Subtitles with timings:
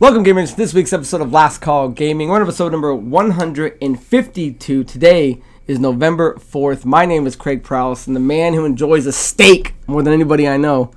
[0.00, 2.30] Welcome, gamers, to this week's episode of Last Call Gaming.
[2.30, 4.84] We're on episode number 152.
[4.84, 6.86] Today is November 4th.
[6.86, 10.48] My name is Craig Prowse, and the man who enjoys a steak more than anybody
[10.48, 10.90] I know,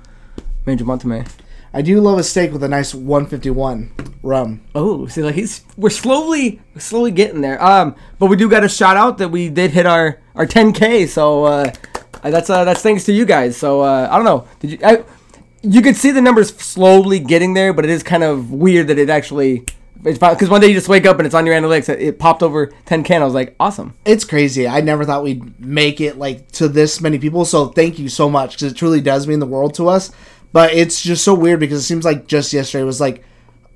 [0.64, 1.28] Major Monteme.
[1.74, 4.62] I do love a steak with a nice 151 rum.
[4.74, 7.62] Oh, see, like he's we're slowly, slowly getting there.
[7.62, 11.08] Um, but we do got a shout out that we did hit our our 10k.
[11.08, 11.70] So uh,
[12.22, 13.54] that's uh, that's thanks to you guys.
[13.54, 14.48] So uh, I don't know.
[14.60, 14.78] Did you?
[14.82, 15.04] I,
[15.64, 18.98] you could see the numbers slowly getting there, but it is kind of weird that
[18.98, 19.64] it actually.
[20.02, 21.88] Because one day you just wake up and it's on your analytics.
[21.88, 23.10] It, it popped over 10k.
[23.10, 23.94] And I was like, awesome.
[24.04, 24.68] It's crazy.
[24.68, 27.46] I never thought we'd make it like to this many people.
[27.46, 30.10] So thank you so much because it truly does mean the world to us.
[30.52, 33.24] But it's just so weird because it seems like just yesterday was like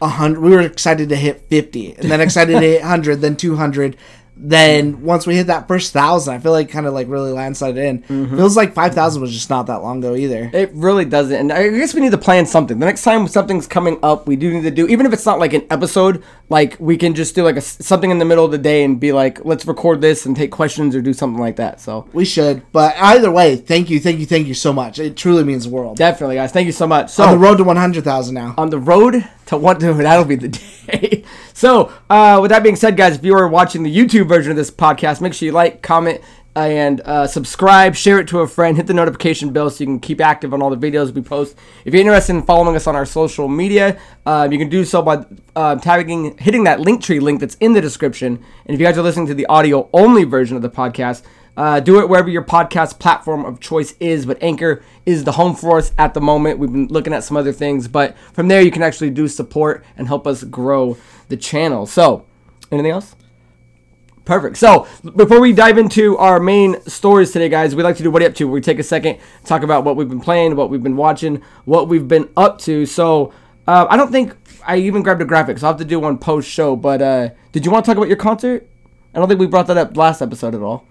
[0.07, 0.41] hundred.
[0.41, 3.97] We were excited to hit 50, and then excited to hit 100, then 200,
[4.41, 7.77] then once we hit that first thousand, I feel like kind of like really landslide
[7.77, 8.03] in.
[8.03, 8.37] Mm-hmm.
[8.37, 10.51] Feels like five thousand was just not that long ago either.
[10.55, 11.35] It really doesn't.
[11.37, 12.79] And I guess we need to plan something.
[12.79, 15.39] The next time something's coming up, we do need to do, even if it's not
[15.39, 18.53] like an episode, like we can just do like a, something in the middle of
[18.53, 21.57] the day and be like, let's record this and take questions or do something like
[21.57, 21.81] that.
[21.81, 24.99] So We should, but either way, thank you, thank you, thank you so much.
[24.99, 25.97] It truly means the world.
[25.97, 26.53] definitely, guys.
[26.53, 27.11] Thank you so much.
[27.11, 28.55] So On the road to one hundred thousand now.
[28.57, 30.61] on the road to what to that'll be the day.
[31.55, 34.57] so, uh, with that being said, guys, if you are watching the YouTube version of
[34.57, 36.21] this podcast, make sure you like, comment,
[36.57, 40.01] and uh, subscribe, share it to a friend, hit the notification bell so you can
[40.01, 41.57] keep active on all the videos we post.
[41.85, 45.03] If you're interested in following us on our social media, uh, you can do so
[45.03, 48.45] by uh, tagging, hitting that link tree link that's in the description.
[48.67, 51.23] And if you guys are listening to the audio only version of the podcast,
[51.59, 55.57] uh, do it wherever your podcast platform of choice is, but Anchor is the home
[55.57, 56.61] for us at the moment.
[56.61, 59.85] We've been looking at some other things, but from there you can actually do support
[59.97, 61.85] and help us grow the channel.
[61.85, 62.25] So,
[62.71, 63.17] anything else?
[64.25, 64.57] Perfect.
[64.57, 68.23] So, before we dive into our main stories today, guys, we like to do what
[68.23, 68.47] are you up to.
[68.47, 71.89] We take a second, talk about what we've been playing, what we've been watching, what
[71.89, 72.87] we've been up to.
[72.87, 73.33] So,
[73.67, 76.19] uh, I don't think I even grabbed a graphic, so I'll have to do one
[76.19, 76.77] post show.
[76.77, 78.65] But uh, did you want to talk about your concert?
[79.13, 80.87] I don't think we brought that up last episode at all.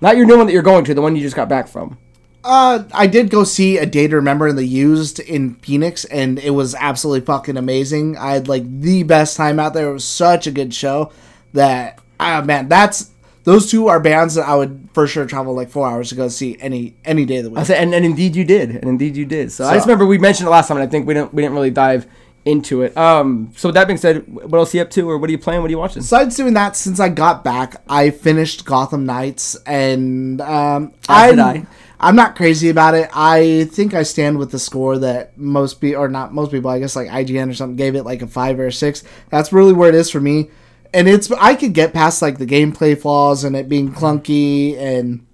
[0.00, 1.98] Not your new one that you're going to, the one you just got back from.
[2.44, 6.38] Uh, I did go see a Day to Remember in the Used in Phoenix, and
[6.38, 8.16] it was absolutely fucking amazing.
[8.16, 9.90] I had like the best time out there.
[9.90, 11.12] It was such a good show
[11.52, 13.10] that, ah, man, that's
[13.44, 16.28] those two are bands that I would for sure travel like four hours to go
[16.28, 17.58] see any any day of the week.
[17.58, 19.50] I said, and, and indeed you did, and indeed you did.
[19.50, 21.42] So, I just remember we mentioned it last time, and I think we didn't we
[21.42, 22.06] didn't really dive
[22.48, 22.96] into it.
[22.96, 25.32] Um, so with that being said, what else are you up to, or what are
[25.32, 25.60] you playing?
[25.60, 26.00] What are you watching?
[26.00, 31.66] Besides doing that, since I got back, I finished Gotham Knights, and um, I'm, I.
[32.00, 33.10] I'm not crazy about it.
[33.12, 36.78] I think I stand with the score that most people, or not most people, I
[36.78, 39.02] guess like IGN or something, gave it like a five or a six.
[39.30, 40.48] That's really where it is for me.
[40.94, 45.26] And it's I could get past like the gameplay flaws and it being clunky and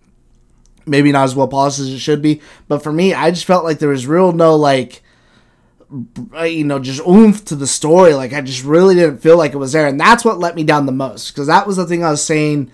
[0.87, 2.41] maybe not as well polished as it should be.
[2.67, 5.03] But for me, I just felt like there was real no like
[6.43, 8.15] you know, just oomph to the story.
[8.15, 10.65] Like I just really didn't feel like it was there, and that's what let me
[10.65, 11.31] down the most.
[11.31, 12.71] Because that was the thing I was saying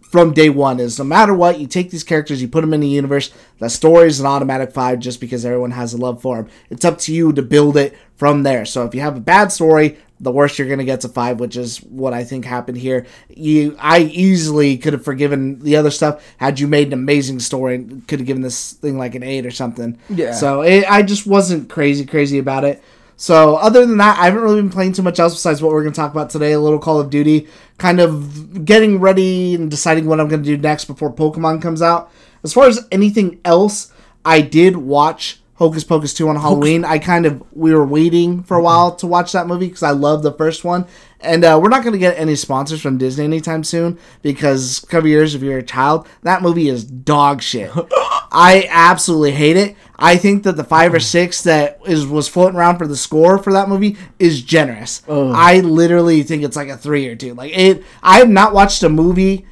[0.00, 2.80] from day one: is no matter what, you take these characters, you put them in
[2.80, 3.32] the universe.
[3.58, 6.50] The story is an automatic five, just because everyone has a love for them.
[6.70, 8.64] It's up to you to build it from there.
[8.64, 11.56] So if you have a bad story, the worst you're gonna get to five, which
[11.56, 13.06] is what I think happened here.
[13.28, 17.74] You, I easily could have forgiven the other stuff had you made an amazing story
[17.74, 19.98] and could have given this thing like an eight or something.
[20.08, 20.32] Yeah.
[20.32, 22.82] So it, I just wasn't crazy crazy about it.
[23.16, 25.82] So other than that, I haven't really been playing too much else besides what we're
[25.82, 26.52] gonna talk about today.
[26.52, 30.56] A little Call of Duty, kind of getting ready and deciding what I'm gonna do
[30.56, 32.10] next before Pokemon comes out.
[32.44, 33.92] As far as anything else,
[34.24, 36.84] I did watch Hocus Pocus 2 on Halloween.
[36.84, 39.92] I kind of we were waiting for a while to watch that movie because I
[39.92, 40.86] love the first one.
[41.20, 45.06] And uh, we're not going to get any sponsors from Disney anytime soon because cover
[45.06, 46.08] your ears if you're a child.
[46.22, 47.70] That movie is dog shit.
[48.32, 49.76] I absolutely hate it.
[49.94, 53.38] I think that the five or six that is was floating around for the score
[53.38, 55.02] for that movie is generous.
[55.08, 57.34] I literally think it's like a three or two.
[57.34, 59.46] Like it, I have not watched a movie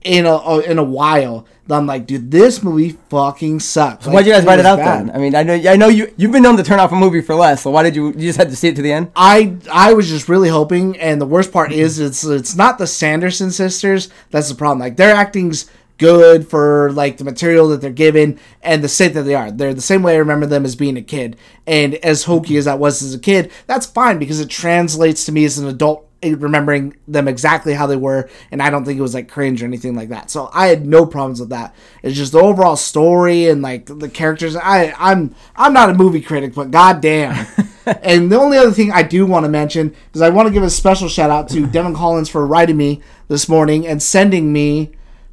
[0.00, 1.46] in a in a while.
[1.70, 4.06] I'm like, dude, this movie fucking sucks.
[4.06, 5.08] Why'd you guys write it out bad.
[5.08, 5.16] then?
[5.16, 7.20] I mean, I know I know you you've been known to turn off a movie
[7.20, 7.62] for less.
[7.62, 9.12] So why did you you just had to see it to the end?
[9.14, 12.86] I I was just really hoping, and the worst part is it's it's not the
[12.86, 14.08] Sanderson sisters.
[14.30, 14.80] That's the problem.
[14.80, 19.22] Like their acting's good for like the material that they're given and the state that
[19.22, 19.52] they are.
[19.52, 21.36] They're the same way I remember them as being a kid.
[21.64, 25.32] And as hokey as that was as a kid, that's fine because it translates to
[25.32, 29.02] me as an adult remembering them exactly how they were and I don't think it
[29.02, 30.30] was like cringe or anything like that.
[30.30, 31.74] So I had no problems with that.
[32.02, 34.56] It's just the overall story and like the characters.
[34.56, 37.46] I I'm I'm not a movie critic, but goddamn.
[37.86, 40.62] and the only other thing I do want to mention is I want to give
[40.62, 44.92] a special shout out to Devin Collins for writing me this morning and sending me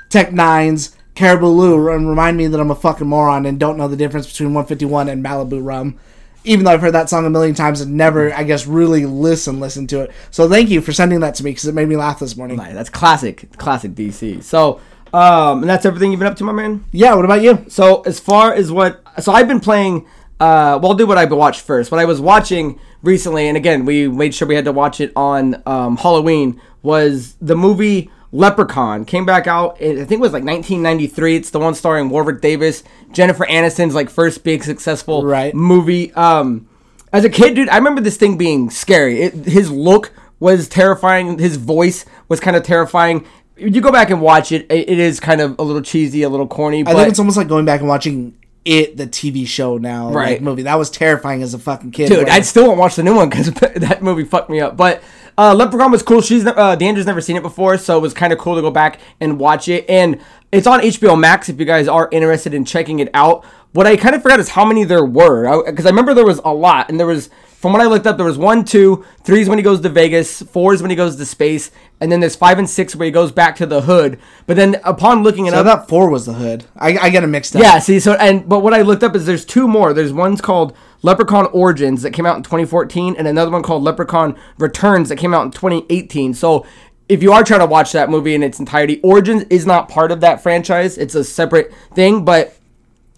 [0.10, 3.88] Tech N9ne's Caribou Lou and remind me that I'm a fucking moron and don't know
[3.88, 6.00] the difference between 151 and Malibu rum.
[6.44, 9.60] Even though I've heard that song a million times and never, I guess, really listen
[9.60, 10.12] listen to it.
[10.32, 12.58] So thank you for sending that to me because it made me laugh this morning.
[12.58, 14.44] Right, that's classic, classic DC.
[14.44, 14.80] So,
[15.14, 16.86] um, and that's everything you've been up to, my man.
[16.92, 17.14] Yeah.
[17.16, 17.66] What about you?
[17.68, 20.06] So as far as what, so I've been playing.
[20.40, 21.92] Uh, well, I'll do what I watched first.
[21.92, 25.12] What I was watching recently, and again, we made sure we had to watch it
[25.14, 26.62] on um, Halloween.
[26.82, 29.76] Was the movie Leprechaun came back out?
[29.82, 31.36] I think it was like 1993.
[31.36, 35.54] It's the one starring Warwick Davis, Jennifer Aniston's like first big successful Right.
[35.56, 36.14] movie.
[36.14, 36.68] Um,
[37.12, 39.22] as a kid, dude, I remember this thing being scary.
[39.24, 41.40] It, his look was terrifying.
[41.40, 43.26] His voice was kind of terrifying.
[43.58, 44.68] You go back and watch it.
[44.72, 46.84] It, it is kind of a little cheesy, a little corny.
[46.86, 50.34] I think it's almost like going back and watching it, the TV show now, Right.
[50.34, 50.64] like, movie.
[50.64, 52.10] That was terrifying as a fucking kid.
[52.10, 54.76] dude, where- I still won't watch the new one because that movie fucked me up.
[54.78, 55.02] But
[55.38, 56.22] uh, Leprechaun was cool.
[56.22, 58.72] She's uh, Dandra's never seen it before, so it was kind of cool to go
[58.72, 59.90] back and watch it.
[59.90, 60.20] And
[60.52, 63.46] it's on HBO Max if you guys are interested in checking it out.
[63.72, 66.42] What I kind of forgot is how many there were because I, remember there was
[66.44, 67.30] a lot, and there was
[67.60, 69.90] from what I looked up, there was one, two, three is when he goes to
[69.90, 73.04] Vegas, four is when he goes to space, and then there's five and six where
[73.04, 74.18] he goes back to the hood.
[74.48, 76.64] But then upon looking it I up, thought four was the hood.
[76.78, 77.62] I, I get it mixed up.
[77.62, 79.92] yeah, see, so and but what I looked up is there's two more.
[79.92, 84.40] There's one's called Leprechaun Origins that came out in 2014, and another one called Leprechaun
[84.58, 86.34] Returns that came out in 2018.
[86.34, 86.66] So
[87.10, 90.14] if you are trying to watch that movie in its entirety, Origins is not part
[90.14, 90.98] of that franchise.
[90.98, 92.56] It's a separate thing, but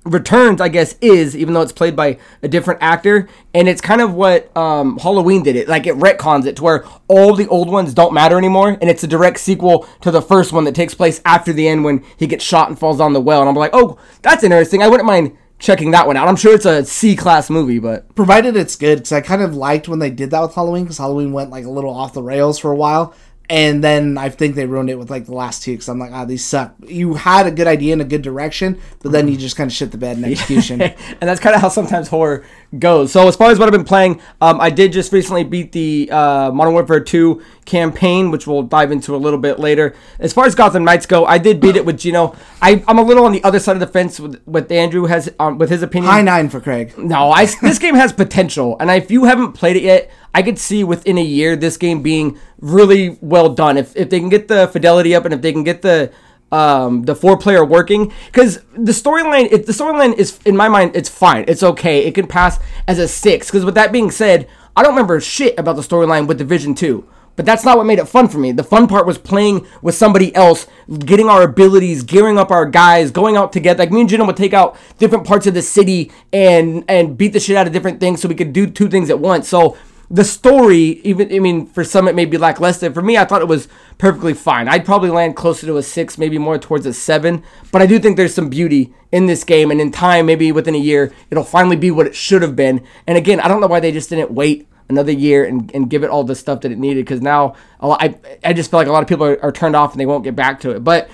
[0.03, 4.01] Returns, I guess, is even though it's played by a different actor, and it's kind
[4.01, 5.55] of what um, Halloween did.
[5.55, 8.89] It like it retcons it to where all the old ones don't matter anymore, and
[8.89, 12.03] it's a direct sequel to the first one that takes place after the end when
[12.17, 13.41] he gets shot and falls down the well.
[13.41, 14.81] And I'm like, oh, that's interesting.
[14.81, 16.27] I wouldn't mind checking that one out.
[16.27, 19.55] I'm sure it's a C class movie, but provided it's good because I kind of
[19.55, 22.23] liked when they did that with Halloween because Halloween went like a little off the
[22.23, 23.13] rails for a while,
[23.51, 26.13] and then I think they ruined it with like the last two because I'm like,
[26.13, 26.73] ah, these suck.
[26.87, 29.75] You had a good idea in a good direction, but then you just kind of
[29.75, 30.81] shit the bed in execution.
[30.81, 32.45] and that's kind of how sometimes horror
[32.79, 33.11] goes.
[33.11, 36.09] So as far as what I've been playing, um, I did just recently beat the
[36.09, 39.95] uh, Modern Warfare 2 campaign, which we'll dive into a little bit later.
[40.19, 42.35] As far as Gotham Knights go, I did beat it with Gino.
[42.61, 45.31] I, I'm a little on the other side of the fence with, with Andrew has
[45.39, 46.11] um, with his opinion.
[46.11, 46.97] High nine for Craig.
[46.97, 50.59] No, I this game has potential, and if you haven't played it yet, I could
[50.59, 53.77] see within a year this game being really well done.
[53.77, 56.11] If if they can get the fidelity up and if they can get the
[56.51, 61.07] um the four player working because the storyline the storyline is in my mind it's
[61.07, 64.83] fine it's okay it can pass as a six because with that being said i
[64.83, 68.07] don't remember shit about the storyline with division 2 but that's not what made it
[68.07, 68.51] fun for me.
[68.51, 70.67] The fun part was playing with somebody else,
[70.99, 73.79] getting our abilities, gearing up our guys, going out together.
[73.79, 77.33] Like me and Jino would take out different parts of the city and and beat
[77.33, 79.47] the shit out of different things so we could do two things at once.
[79.47, 79.77] So
[80.11, 82.91] the story, even I mean, for some it may be lackluster.
[82.91, 84.67] For me, I thought it was perfectly fine.
[84.67, 87.43] I'd probably land closer to a six, maybe more towards a seven.
[87.71, 90.75] But I do think there's some beauty in this game, and in time, maybe within
[90.75, 92.85] a year, it'll finally be what it should have been.
[93.07, 96.03] And again, I don't know why they just didn't wait another year and, and give
[96.03, 98.87] it all the stuff that it needed because now lot, I, I just feel like
[98.87, 100.83] a lot of people are, are turned off and they won't get back to it.
[100.83, 101.09] But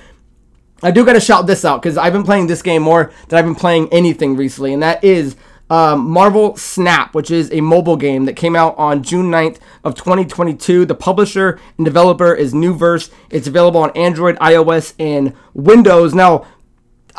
[0.84, 3.40] I do got to shout this out because I've been playing this game more than
[3.40, 5.36] I've been playing anything recently, and that is
[5.70, 9.96] um, Marvel Snap, which is a mobile game that came out on June 9th of
[9.96, 10.86] 2022.
[10.86, 13.10] The publisher and developer is Nuverse.
[13.30, 16.14] It's available on Android, iOS, and Windows.
[16.14, 16.46] Now,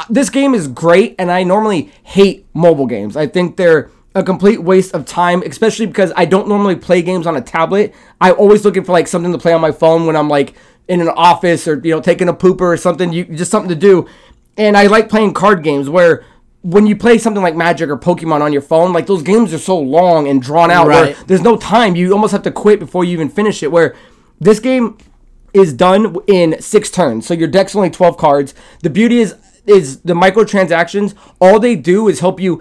[0.08, 3.16] this game is great, and I normally hate mobile games.
[3.16, 7.26] I think they're a complete waste of time, especially because I don't normally play games
[7.26, 7.94] on a tablet.
[8.20, 10.54] I'm always looking for like something to play on my phone when I'm like
[10.88, 13.12] in an office or you know taking a pooper or something.
[13.12, 14.06] You just something to do,
[14.56, 16.24] and I like playing card games where.
[16.62, 19.58] When you play something like Magic or Pokemon on your phone, like those games are
[19.58, 21.14] so long and drawn out, Right.
[21.16, 21.94] where there's no time.
[21.94, 23.70] You almost have to quit before you even finish it.
[23.70, 23.94] Where
[24.40, 24.98] this game
[25.54, 27.26] is done in six turns.
[27.28, 28.54] So your deck's only 12 cards.
[28.82, 29.36] The beauty is
[29.66, 32.60] is the microtransactions, all they do is help you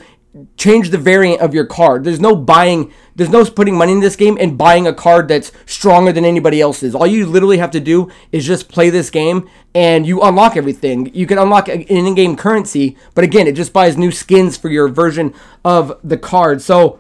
[0.58, 2.04] change the variant of your card.
[2.04, 5.52] There's no buying, there's no putting money in this game and buying a card that's
[5.66, 6.94] stronger than anybody else's.
[6.96, 11.14] All you literally have to do is just play this game and you unlock everything.
[11.14, 14.88] You can unlock an in-game currency, but again, it just buys new skins for your
[14.88, 16.62] version of the card.
[16.62, 17.00] So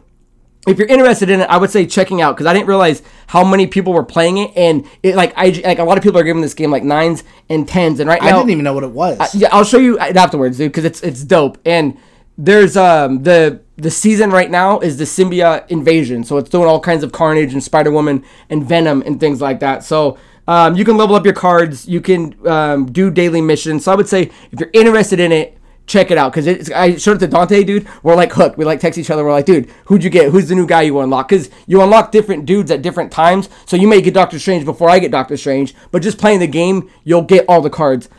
[0.67, 3.43] if you're interested in it, I would say checking out because I didn't realize how
[3.43, 6.23] many people were playing it, and it like I like a lot of people are
[6.23, 8.83] giving this game like nines and tens, and right now I didn't even know what
[8.83, 9.33] it was.
[9.33, 11.57] yeah, I'll show you afterwards, dude, because it's it's dope.
[11.65, 11.97] And
[12.37, 16.79] there's um the the season right now is the symbiote invasion, so it's doing all
[16.79, 19.83] kinds of carnage and Spider Woman and Venom and things like that.
[19.83, 20.17] So.
[20.49, 21.89] Um, you can level up your cards.
[21.89, 23.83] You can um, do daily missions.
[23.83, 27.17] So I would say if you're interested in it, check it out because I showed
[27.17, 27.87] it to Dante, dude.
[28.03, 28.57] We're like hooked.
[28.57, 29.23] We like text each other.
[29.23, 30.31] We're like, dude, who'd you get?
[30.31, 31.29] Who's the new guy you unlock?
[31.29, 33.49] Because you unlock different dudes at different times.
[33.65, 36.47] So you may get Doctor Strange before I get Doctor Strange, but just playing the
[36.47, 38.09] game, you'll get all the cards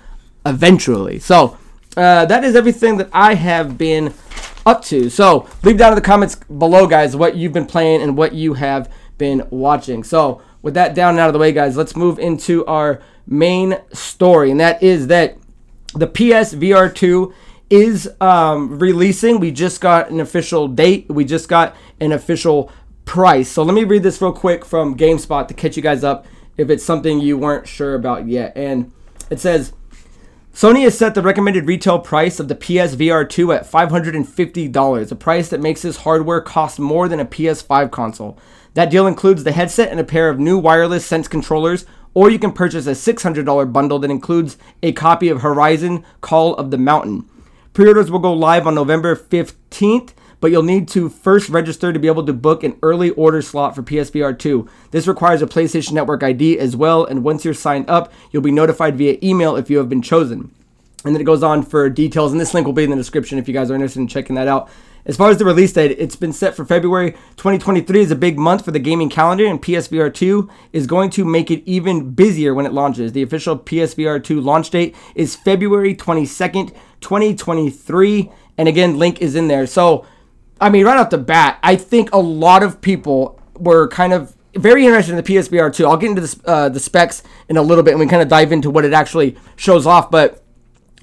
[0.45, 1.19] eventually.
[1.19, 1.58] So
[1.99, 4.15] uh, that is everything that I have been
[4.65, 5.11] up to.
[5.11, 8.55] So leave down in the comments below, guys, what you've been playing and what you
[8.55, 10.05] have been watching.
[10.05, 13.79] So with that down and out of the way, guys, let's move into our main
[13.93, 15.37] story, and that is that
[15.95, 17.35] the PS VR 2
[17.71, 19.41] is um, releasing.
[19.41, 21.07] We just got an official date.
[21.09, 22.71] We just got an official
[23.05, 23.49] price.
[23.49, 26.27] So let me read this real quick from GameSpot to catch you guys up
[26.57, 28.53] if it's something you weren't sure about yet.
[28.57, 28.93] And
[29.31, 29.73] it says
[30.59, 35.49] Sony has set the recommended retail price of the PSVR 2 at $550, a price
[35.51, 38.37] that makes this hardware cost more than a PS5 console.
[38.75, 42.41] That deal includes the headset and a pair of new wireless Sense controllers, or you
[42.41, 47.31] can purchase a $600 bundle that includes a copy of Horizon Call of the Mountain.
[47.73, 51.99] Pre orders will go live on November 15th, but you'll need to first register to
[51.99, 54.69] be able to book an early order slot for PSVR 2.
[54.91, 58.51] This requires a PlayStation Network ID as well, and once you're signed up, you'll be
[58.51, 60.51] notified via email if you have been chosen.
[61.05, 63.39] And then it goes on for details, and this link will be in the description
[63.39, 64.69] if you guys are interested in checking that out.
[65.07, 68.39] As far as the release date, it's been set for February 2023 is a big
[68.39, 72.53] month for the gaming calendar, and PSVR 2 is going to make it even busier
[72.53, 73.13] when it launches.
[73.13, 79.49] The official PSVR 2 launch date is February 22nd, 2023, and again, link is in
[79.49, 79.67] there.
[79.67, 80.05] So,
[80.61, 84.37] I mean, right off the bat, I think a lot of people were kind of
[84.57, 85.87] very interested in the PSVR 2.
[85.87, 88.29] I'll get into the, uh, the specs in a little bit, and we kind of
[88.29, 90.43] dive into what it actually shows off, but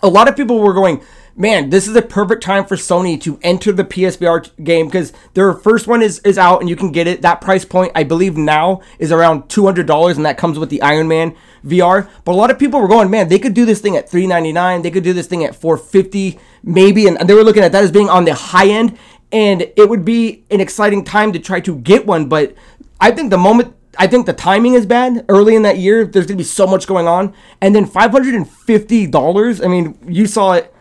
[0.02, 1.02] a lot of people were going
[1.38, 5.54] man, this is a perfect time for Sony to enter the PSVR game because their
[5.54, 7.22] first one is, is out and you can get it.
[7.22, 11.08] That price point, I believe now, is around $200 and that comes with the Iron
[11.08, 11.36] Man
[11.66, 12.10] VR.
[12.24, 14.82] But a lot of people were going, man, they could do this thing at 399.
[14.82, 17.08] They could do this thing at 450 maybe.
[17.08, 18.98] And they were looking at that as being on the high end.
[19.36, 22.30] And it would be an exciting time to try to get one.
[22.30, 22.56] But
[23.02, 26.06] I think the moment I think the timing is bad early in that year.
[26.06, 27.34] There's going to be so much going on.
[27.62, 30.72] And then $550, I mean, you saw it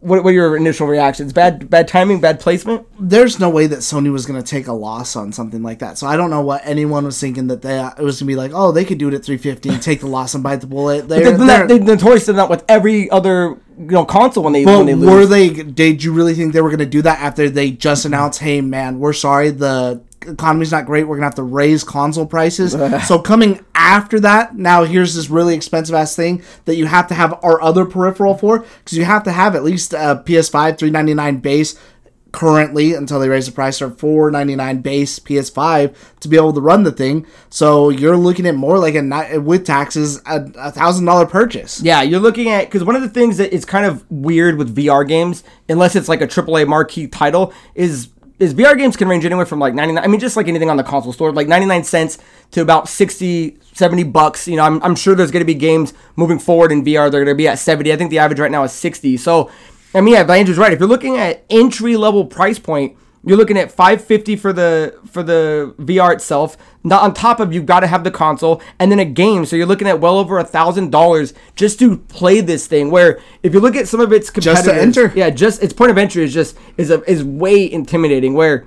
[0.00, 1.32] what, are your initial reactions?
[1.32, 2.86] Bad bad timing, bad placement.
[2.98, 5.96] There's no way that Sony was going to take a loss on something like that.
[5.96, 8.34] So I don't know what anyone was thinking that they it was going to be
[8.34, 10.66] like, oh, they could do it at 350 and take the loss and bite the
[10.66, 11.08] bullet.
[11.08, 14.64] They're, they, they're, they notoriously did that with every other you know console when they
[14.64, 15.10] but when they lose.
[15.10, 15.50] Were they?
[15.50, 18.60] Did you really think they were going to do that after they just announced, hey
[18.60, 21.04] man, we're sorry the economy's not great.
[21.04, 22.72] We're gonna have to raise console prices.
[23.06, 27.14] so coming after that, now here's this really expensive ass thing that you have to
[27.14, 31.38] have our other peripheral for because you have to have at least a PS5 399
[31.38, 31.78] base
[32.32, 36.82] currently until they raise the price for 499 base PS5 to be able to run
[36.82, 37.26] the thing.
[37.50, 41.82] So you're looking at more like a with taxes a thousand dollar purchase.
[41.82, 44.74] Yeah, you're looking at because one of the things that is kind of weird with
[44.74, 48.08] VR games, unless it's like a AAA marquee title, is
[48.38, 50.76] is VR games can range anywhere from like 99 I mean just like anything on
[50.76, 52.18] the console store like 99 cents
[52.52, 55.94] to about 60 70 bucks you know I'm, I'm sure there's going to be games
[56.16, 58.50] moving forward in VR they're going to be at 70 I think the average right
[58.50, 59.50] now is 60 so
[59.94, 63.56] I mean yeah Andrew's right if you're looking at entry level price point you're looking
[63.56, 66.56] at 550 for the for the VR itself.
[66.84, 69.46] Not on top of you've got to have the console and then a game.
[69.46, 72.90] So you're looking at well over a thousand dollars just to play this thing.
[72.90, 75.72] Where if you look at some of its competitors, just to enter, yeah, just its
[75.72, 78.34] point of entry is just is a, is way intimidating.
[78.34, 78.66] Where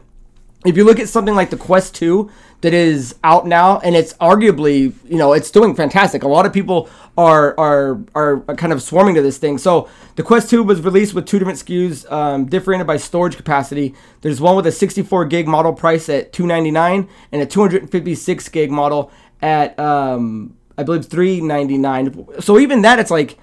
[0.65, 2.29] if you look at something like the Quest 2,
[2.65, 6.23] that is out now, and it's arguably, you know, it's doing fantastic.
[6.23, 9.59] A lot of people are are are kind of swarming to this thing.
[9.59, 13.93] So the Quest 2 was released with two different SKUs, um, differentiated by storage capacity.
[14.21, 19.11] There's one with a 64 gig model price at 299, and a 256 gig model
[19.43, 22.41] at um, I believe 399.
[22.41, 23.37] So even that, it's like,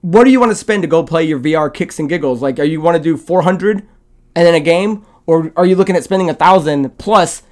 [0.00, 2.40] what do you want to spend to go play your VR kicks and giggles?
[2.40, 3.86] Like, are you want to do 400
[4.34, 7.42] and then a game, or are you looking at spending a thousand plus?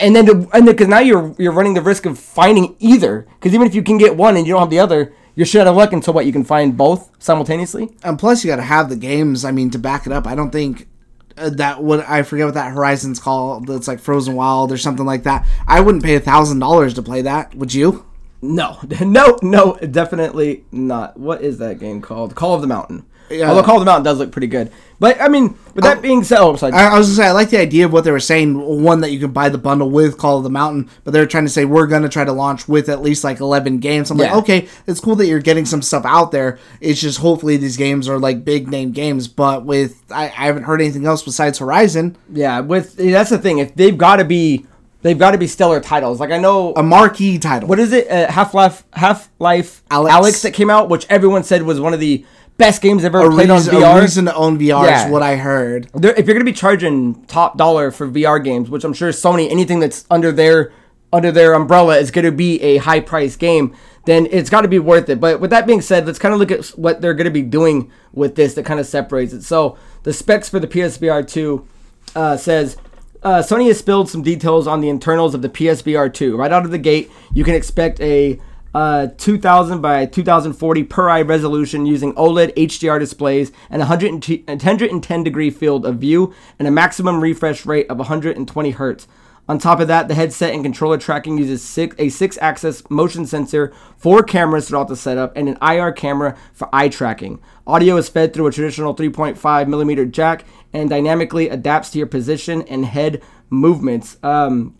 [0.00, 3.26] and then to, and because now you're you're running the risk of finding either.
[3.34, 5.62] Because even if you can get one and you don't have the other you're shit
[5.62, 7.88] out of luck until what you can find both simultaneously?
[8.04, 10.26] And plus you got to have the games i mean to back it up.
[10.26, 10.88] I don't think
[11.36, 13.66] uh, that would i forget what that horizon's called.
[13.66, 15.46] That's like frozen wild or something like that.
[15.66, 17.54] I wouldn't pay a thousand dollars to play that.
[17.54, 18.06] Would you?
[18.42, 18.78] No.
[19.00, 21.18] No no definitely not.
[21.18, 22.34] What is that game called?
[22.34, 23.48] Call of the mountain yeah.
[23.48, 24.70] Although Call of the Mountain does look pretty good.
[25.00, 26.72] But, I mean, with that oh, being said, oh, sorry.
[26.72, 28.82] I, I was going to say, I like the idea of what they were saying.
[28.82, 31.44] One, that you can buy the bundle with Call of the Mountain, but they're trying
[31.44, 34.10] to say we're going to try to launch with at least like 11 games.
[34.10, 34.32] I'm yeah.
[34.32, 36.58] like, okay, it's cool that you're getting some stuff out there.
[36.80, 39.26] It's just hopefully these games are like big name games.
[39.28, 42.16] But with, I, I haven't heard anything else besides Horizon.
[42.32, 43.58] Yeah, with, that's the thing.
[43.58, 44.66] If they've got to be
[45.04, 46.18] they've got to be stellar titles.
[46.18, 47.68] Like I know a marquee title.
[47.68, 48.10] What is it?
[48.10, 50.14] Uh, Half Life, Half Life, Alex.
[50.14, 52.24] Alyx that came out, which everyone said was one of the
[52.56, 53.98] best games ever a played reason, on VR.
[53.98, 55.06] A reason to own VR yeah.
[55.06, 55.88] is what I heard.
[55.94, 59.50] They're, if you're gonna be charging top dollar for VR games, which I'm sure Sony,
[59.50, 60.72] anything that's under their
[61.14, 64.68] under their umbrella is going to be a high price game, then it's got to
[64.68, 65.20] be worth it.
[65.20, 67.42] But with that being said, let's kind of look at what they're going to be
[67.42, 69.42] doing with this that kind of separates it.
[69.42, 71.68] So the specs for the PSVR 2
[72.16, 72.76] uh, says
[73.22, 76.36] uh, Sony has spilled some details on the internals of the PSVR 2.
[76.36, 78.40] Right out of the gate, you can expect a
[78.74, 85.86] uh, 2000 by 2040 per eye resolution using OLED HDR displays and 110 degree field
[85.86, 89.06] of view and a maximum refresh rate of 120 hertz.
[89.46, 93.26] On top of that, the headset and controller tracking uses six, a six axis motion
[93.26, 97.40] sensor, four cameras throughout the setup, and an IR camera for eye tracking.
[97.66, 102.62] Audio is fed through a traditional 3.5 millimeter jack and dynamically adapts to your position
[102.62, 104.16] and head movements.
[104.22, 104.76] Um,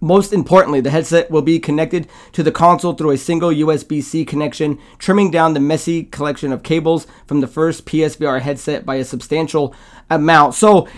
[0.00, 4.24] most importantly, the headset will be connected to the console through a single USB C
[4.24, 9.04] connection, trimming down the messy collection of cables from the first PSVR headset by a
[9.04, 9.74] substantial
[10.08, 10.54] amount.
[10.54, 10.88] So,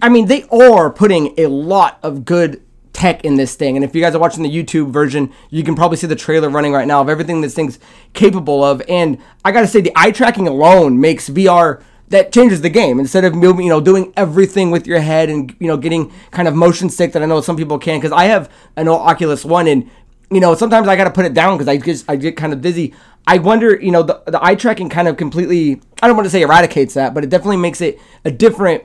[0.00, 3.76] I mean, they are putting a lot of good tech in this thing.
[3.76, 6.48] And if you guys are watching the YouTube version, you can probably see the trailer
[6.48, 7.78] running right now of everything this thing's
[8.12, 8.82] capable of.
[8.88, 13.24] And I gotta say, the eye tracking alone makes VR that changes the game instead
[13.24, 16.54] of moving, you know, doing everything with your head and you know getting kind of
[16.54, 19.90] motion sick that I know some people can because I have an Oculus One and
[20.30, 22.52] you know sometimes I got to put it down because I just I get kind
[22.52, 22.94] of dizzy.
[23.26, 26.30] I wonder, you know, the the eye tracking kind of completely I don't want to
[26.30, 28.84] say eradicates that, but it definitely makes it a different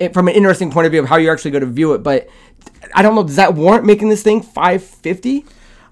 [0.00, 2.02] it, from an interesting point of view of how you're actually going to view it.
[2.02, 2.28] But
[2.94, 5.46] I don't know, does that warrant making this thing 550?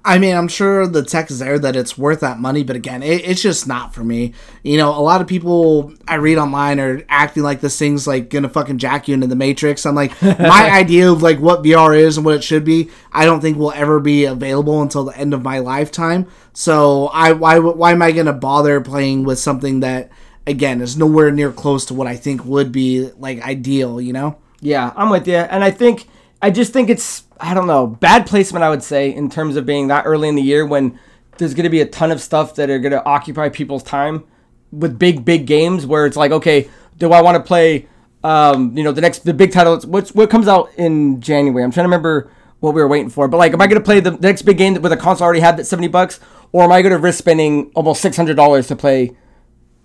[0.06, 3.02] I mean, I'm sure the tech is there that it's worth that money, but again,
[3.02, 4.34] it, it's just not for me.
[4.62, 8.28] You know, a lot of people I read online are acting like this thing's like
[8.28, 9.86] gonna fucking jack you into the matrix.
[9.86, 13.24] I'm like, my idea of like what VR is and what it should be, I
[13.24, 16.26] don't think will ever be available until the end of my lifetime.
[16.52, 20.10] So I why why am I gonna bother playing with something that
[20.46, 24.02] again is nowhere near close to what I think would be like ideal?
[24.02, 24.38] You know?
[24.60, 26.08] Yeah, I'm with you, and I think
[26.44, 28.64] I just think it's I don't know bad placement.
[28.64, 30.98] I would say in terms of being that early in the year when
[31.38, 34.24] there's going to be a ton of stuff that are going to occupy people's time
[34.70, 37.88] with big big games where it's like okay, do I want to play?
[38.22, 39.80] Um, you know the next the big title.
[39.86, 41.64] What's what comes out in January?
[41.64, 42.30] I'm trying to remember
[42.60, 43.26] what we were waiting for.
[43.26, 45.28] But like, am I going to play the, next big game with a console I
[45.28, 46.20] already had that's seventy bucks,
[46.52, 49.16] or am I going to risk spending almost six hundred dollars to play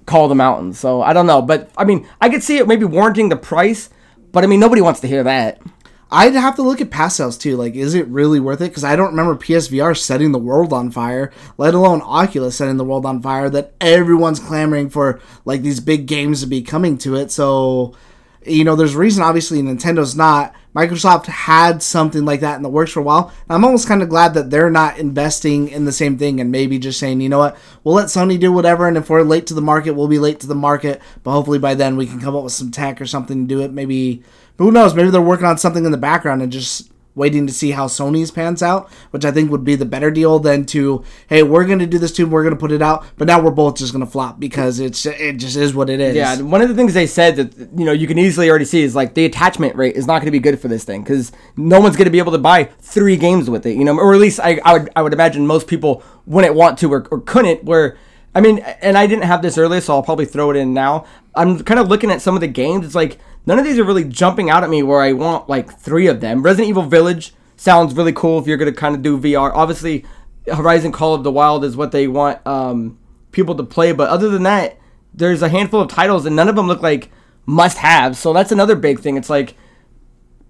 [0.05, 0.77] Call of the Mountains?
[0.77, 3.89] So I don't know, but I mean, I could see it maybe warranting the price,
[4.33, 5.61] but I mean, nobody wants to hear that.
[6.11, 7.55] I'd have to look at past sales too.
[7.55, 8.69] Like, is it really worth it?
[8.69, 12.85] Because I don't remember PSVR setting the world on fire, let alone Oculus setting the
[12.85, 13.49] world on fire.
[13.49, 17.31] That everyone's clamoring for like these big games to be coming to it.
[17.31, 17.93] So,
[18.45, 19.23] you know, there's a reason.
[19.23, 20.55] Obviously, Nintendo's not.
[20.75, 23.33] Microsoft had something like that in the works for a while.
[23.49, 26.77] I'm almost kind of glad that they're not investing in the same thing and maybe
[26.77, 29.55] just saying, you know what, we'll let Sony do whatever, and if we're late to
[29.55, 31.01] the market, we'll be late to the market.
[31.23, 33.61] But hopefully by then we can come up with some tech or something to do
[33.61, 33.71] it.
[33.73, 34.23] Maybe
[34.59, 34.93] but who knows?
[34.93, 38.29] Maybe they're working on something in the background and just waiting to see how Sony's
[38.29, 41.79] pans out, which I think would be the better deal than to, hey, we're going
[41.79, 43.93] to do this too, we're going to put it out, but now we're both just
[43.93, 46.15] going to flop because it's it just is what it is.
[46.15, 48.83] Yeah, one of the things they said that you know you can easily already see
[48.83, 51.31] is like the attachment rate is not going to be good for this thing because
[51.55, 54.13] no one's going to be able to buy three games with it, you know, or
[54.13, 57.21] at least I, I would I would imagine most people wouldn't want to or, or
[57.21, 57.63] couldn't.
[57.63, 57.97] Where
[58.35, 61.05] I mean, and I didn't have this earlier, so I'll probably throw it in now.
[61.35, 62.85] I'm kind of looking at some of the games.
[62.85, 65.77] It's like none of these are really jumping out at me where I want like
[65.79, 66.41] three of them.
[66.41, 69.51] Resident Evil Village sounds really cool if you're gonna kind of do VR.
[69.53, 70.05] Obviously,
[70.47, 72.97] Horizon Call of the Wild is what they want um,
[73.31, 74.77] people to play, but other than that,
[75.13, 77.11] there's a handful of titles and none of them look like
[77.45, 78.19] must-haves.
[78.19, 79.17] So that's another big thing.
[79.17, 79.55] It's like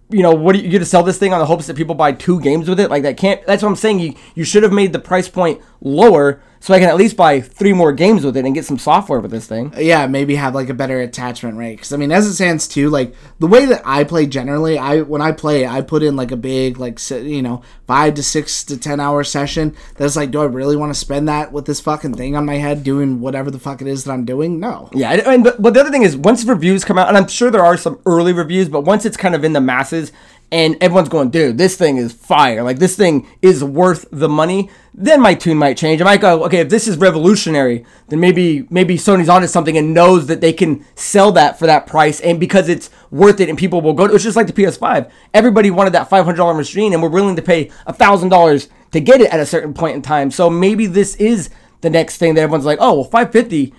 [0.09, 1.93] you know, what are you going to sell this thing on the hopes that people
[1.93, 2.89] buy two games with it?
[2.89, 3.45] Like that can't.
[3.45, 3.99] That's what I'm saying.
[3.99, 7.39] You you should have made the price point lower so I can at least buy
[7.39, 9.73] three more games with it and get some software with this thing.
[9.77, 11.77] Yeah, maybe have like a better attachment rate.
[11.77, 15.01] Because I mean, as it stands too, like the way that I play generally, I
[15.01, 18.63] when I play, I put in like a big like you know five to six
[18.65, 19.75] to ten hour session.
[19.95, 22.55] That's like, do I really want to spend that with this fucking thing on my
[22.55, 24.59] head doing whatever the fuck it is that I'm doing?
[24.59, 24.89] No.
[24.93, 27.27] Yeah, I mean, but, but the other thing is once reviews come out, and I'm
[27.27, 30.11] sure there are some early reviews, but once it's kind of in the masses
[30.51, 32.63] and everyone's going, dude, this thing is fire.
[32.63, 34.69] Like this thing is worth the money.
[34.93, 36.01] Then my tune might change.
[36.01, 39.93] I might go, okay, if this is revolutionary, then maybe maybe Sony's onto something and
[39.93, 43.57] knows that they can sell that for that price, and because it's worth it, and
[43.57, 44.07] people will go.
[44.07, 45.09] To, it's just like the PS5.
[45.33, 48.99] Everybody wanted that five hundred dollar machine, and we're willing to pay thousand dollars to
[48.99, 50.31] get it at a certain point in time.
[50.31, 51.49] So maybe this is
[51.81, 53.73] the next thing that everyone's like, oh, well, five fifty.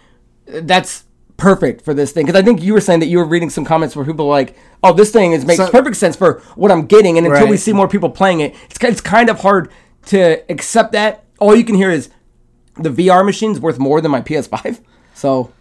[0.46, 1.04] That's
[1.40, 3.64] perfect for this thing because I think you were saying that you were reading some
[3.64, 6.70] comments where people were like, "Oh, this thing is makes so, perfect sense for what
[6.70, 7.50] I'm getting," and until right.
[7.50, 9.70] we see more people playing it, it's it's kind of hard
[10.06, 11.24] to accept that.
[11.38, 12.10] All you can hear is
[12.76, 14.80] the VR machine's worth more than my PS5.
[15.14, 15.52] So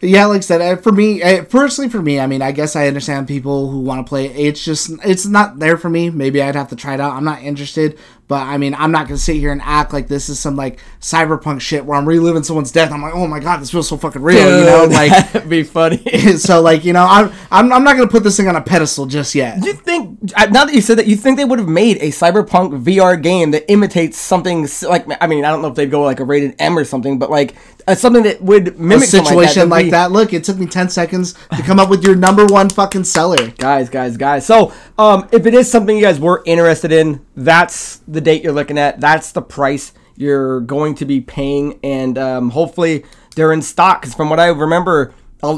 [0.00, 2.76] yeah, like I said, uh, for me, uh, personally, for me, I mean, I guess
[2.76, 4.36] I understand people who want to play it.
[4.36, 6.10] It's just, it's not there for me.
[6.10, 7.14] Maybe I'd have to try it out.
[7.14, 7.98] I'm not interested.
[8.26, 10.80] But I mean, I'm not gonna sit here and act like this is some like
[11.00, 12.90] cyberpunk shit where I'm reliving someone's death.
[12.90, 14.84] I'm like, oh my god, this feels so fucking real, you know?
[14.94, 15.98] Like, that'd be funny.
[16.36, 19.06] so like, you know, I'm, I'm I'm not gonna put this thing on a pedestal
[19.06, 19.62] just yet.
[19.62, 22.82] You think now that you said that, you think they would have made a cyberpunk
[22.82, 26.20] VR game that imitates something like I mean, I don't know if they'd go like
[26.20, 27.54] a rated M or something, but like
[27.86, 30.08] uh, something that would mimic something situation like like that.
[30.08, 30.12] that.
[30.12, 33.48] Look, it took me ten seconds to come up with your number one fucking seller.
[33.58, 37.98] guys guys guys so um if it is something you guys were interested in that's
[38.08, 42.50] the date you're looking at that's the price you're going to be paying and um,
[42.50, 43.04] hopefully
[43.36, 45.12] they're in stock because from what i remember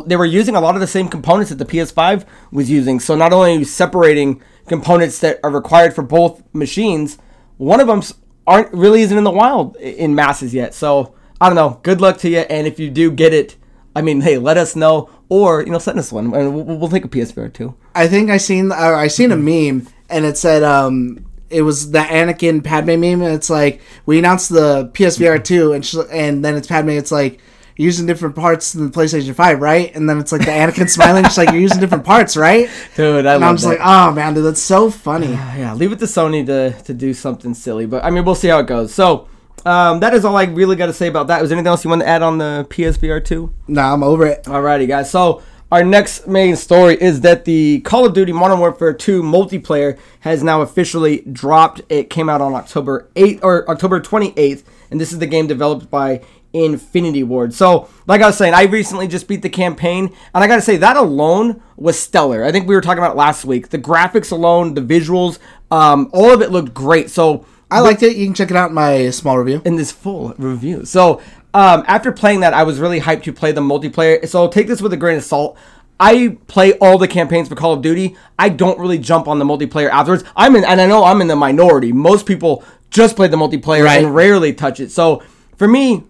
[0.07, 3.15] they were using a lot of the same components that the ps5 was using so
[3.15, 7.19] not only are you separating components that are required for both machines
[7.57, 8.03] one of them
[8.47, 12.19] aren't really isn't in the wild in masses yet so i don't know good luck
[12.19, 13.57] to you and if you do get it
[13.95, 16.91] I mean, hey, let us know, or you know, send us one, and we'll, we'll
[16.91, 17.75] take a PSVR too.
[17.95, 21.93] I think I seen uh, I seen a meme and it said um it was
[21.93, 26.45] the Anakin Padme meme and it's like we announced the PSVR two and sh- and
[26.45, 27.41] then it's Padme it's like
[27.77, 31.25] using different parts than the PlayStation Five right and then it's like the Anakin smiling
[31.25, 33.79] she's like you're using different parts right Dude, I and I'm just that.
[33.79, 37.15] like oh man dude that's so funny yeah, leave it to Sony to, to do
[37.15, 38.93] something silly, but I mean, we'll see how it goes.
[38.93, 39.29] So,
[39.67, 41.43] um, that is all I really got to say about that.
[41.43, 43.53] Was anything else you want to add on the PSVR two?
[43.69, 45.11] nah I'm over it Alrighty, guys.
[45.11, 49.99] So our next main story is that the Call of Duty Modern Warfare 2 multiplayer
[50.21, 51.83] has now officially dropped.
[51.89, 55.91] It came out on October 8th or October 28th, and this is the game developed
[55.91, 57.53] by Infinity Ward.
[57.53, 60.77] So, like I was saying, I recently just beat the campaign, and I gotta say
[60.77, 62.45] that alone was stellar.
[62.45, 63.71] I think we were talking about it last week.
[63.71, 65.41] The graphics alone, the visuals,
[65.73, 67.11] um, all of it looked great.
[67.11, 69.91] So I liked it you can check it out in my small review in this
[69.93, 70.85] full review.
[70.85, 71.21] So
[71.53, 74.27] um, after playing that, I was really hyped to play the multiplayer.
[74.29, 75.59] So take this with a grain of salt.
[75.99, 78.17] I play all the campaigns for Call of Duty.
[78.39, 80.25] I don't really jump on the multiplayer afterwards.
[80.37, 81.91] I'm in, and I know I'm in the minority.
[81.91, 84.05] Most people just play the multiplayer Right.
[84.05, 84.91] and rarely touch it.
[84.91, 85.23] So
[85.57, 86.05] for me,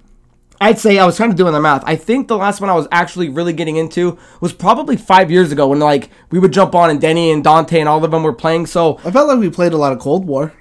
[0.61, 1.85] I'd say I was kind of doing the math.
[1.87, 5.53] I think the last one I was actually really getting into was probably five years
[5.53, 8.23] ago when like we would jump on and Denny and Dante and all of them
[8.25, 8.67] were playing.
[8.67, 10.53] So I felt like we played a lot of Cold War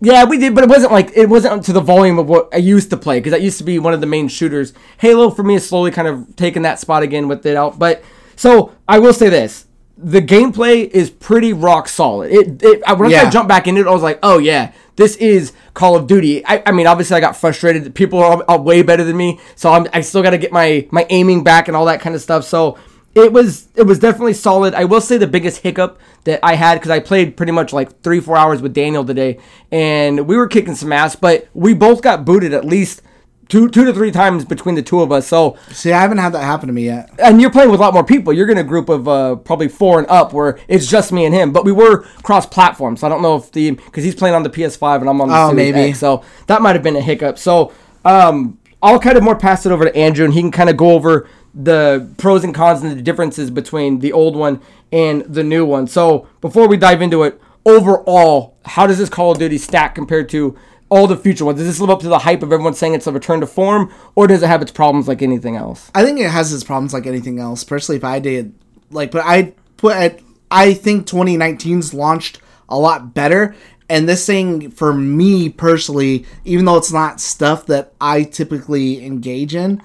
[0.00, 2.58] yeah, we did, but it wasn't like it wasn't to the volume of what I
[2.58, 4.72] used to play because that used to be one of the main shooters.
[4.98, 7.78] Halo for me is slowly kind of taking that spot again with it out.
[7.78, 8.02] But
[8.36, 12.32] so I will say this: the gameplay is pretty rock solid.
[12.32, 13.30] It, it I- once I Yeah.
[13.30, 16.44] jumped back into it, I was like, oh yeah, this is Call of Duty.
[16.44, 17.94] I, I mean, obviously I got frustrated.
[17.94, 20.86] People are, are way better than me, so I'm, I still got to get my
[20.90, 22.44] my aiming back and all that kind of stuff.
[22.44, 22.78] So
[23.14, 24.74] it was it was definitely solid.
[24.74, 28.02] I will say the biggest hiccup that I had because I played pretty much like
[28.02, 29.38] three four hours with Daniel today,
[29.70, 33.02] and we were kicking some ass, but we both got booted at least
[33.48, 35.26] two two to three times between the two of us.
[35.28, 37.82] So see I haven't had that happen to me yet and you're playing with a
[37.82, 38.32] lot more people.
[38.32, 41.34] You're in a group of uh, probably four and up, where it's just me and
[41.34, 41.52] him.
[41.52, 44.50] But we were cross-platform, so I don't know if the because he's playing on the
[44.50, 45.90] PS5 and I'm on the Oh, Series maybe.
[45.90, 47.38] X, so that might have been a hiccup.
[47.38, 47.70] So
[48.04, 50.76] um, I'll kind of more pass it over to Andrew, and he can kind of
[50.76, 55.44] go over the pros and cons and the differences between the old one and the
[55.44, 55.86] new one.
[55.86, 60.28] So before we dive into it, overall, how does this Call of Duty stack compared
[60.30, 60.56] to
[60.88, 61.58] all the future ones?
[61.58, 63.92] Does this live up to the hype of everyone saying it's a return to form,
[64.14, 65.90] or does it have its problems like anything else?
[65.94, 67.64] I think it has its problems like anything else.
[67.64, 68.54] Personally, if I did
[68.90, 73.54] like, but I put at, I think 2019's launched a lot better.
[73.88, 79.54] And this thing, for me personally, even though it's not stuff that I typically engage
[79.54, 79.82] in,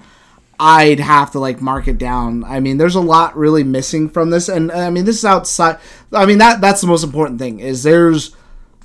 [0.62, 2.44] I'd have to like mark it down.
[2.44, 5.78] I mean, there's a lot really missing from this, and I mean, this is outside.
[6.12, 8.36] I mean, that that's the most important thing is there's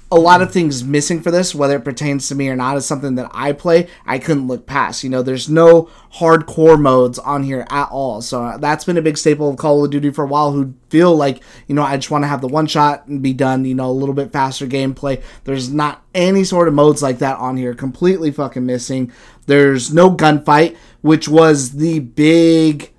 [0.09, 2.85] a lot of things missing for this, whether it pertains to me or not, is
[2.85, 3.89] something that I play.
[4.05, 5.03] I couldn't look past.
[5.03, 8.21] You know, there's no hardcore modes on here at all.
[8.21, 10.53] So uh, that's been a big staple of Call of Duty for a while.
[10.53, 13.33] Who feel like you know I just want to have the one shot and be
[13.33, 13.65] done.
[13.65, 15.21] You know, a little bit faster gameplay.
[15.43, 17.73] There's not any sort of modes like that on here.
[17.73, 19.11] Completely fucking missing.
[19.47, 22.91] There's no gunfight, which was the big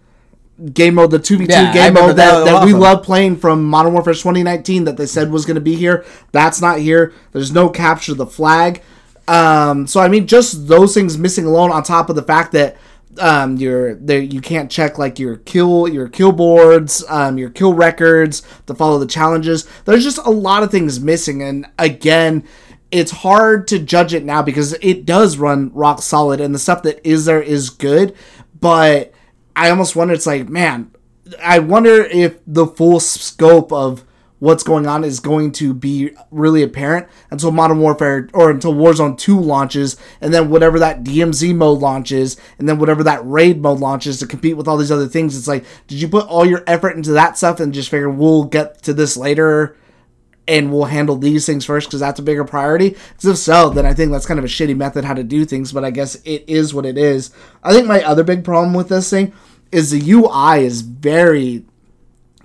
[0.73, 2.45] game mode, the 2v2 Yeah, game mode that.
[2.45, 5.61] that, That we love playing from Modern Warfare 2019 that they said was going to
[5.61, 6.05] be here.
[6.31, 7.13] That's not here.
[7.33, 8.81] There's no capture the flag.
[9.27, 12.77] Um, so I mean, just those things missing alone, on top of the fact that
[13.19, 17.75] um, you're there, you can't check like your kill your kill boards, um, your kill
[17.75, 19.69] records to follow the challenges.
[19.85, 22.47] There's just a lot of things missing, and again.
[22.91, 26.83] It's hard to judge it now because it does run rock solid and the stuff
[26.85, 28.15] that is there is good,
[28.61, 29.13] but
[29.57, 30.15] I almost wonder.
[30.15, 30.93] It's like, man,
[31.43, 34.05] I wonder if the full scope of
[34.39, 39.19] what's going on is going to be really apparent until Modern Warfare or until Warzone
[39.19, 43.81] 2 launches, and then whatever that DMZ mode launches, and then whatever that raid mode
[43.81, 45.37] launches to compete with all these other things.
[45.37, 48.45] It's like, did you put all your effort into that stuff and just figure we'll
[48.45, 49.77] get to this later?
[50.49, 52.91] And we'll handle these things first because that's a bigger priority.
[52.91, 55.45] Because if so, then I think that's kind of a shitty method how to do
[55.45, 55.73] things.
[55.73, 57.31] But I guess it is what it is.
[57.63, 59.33] I think my other big problem with this thing
[59.73, 61.65] is the UI is very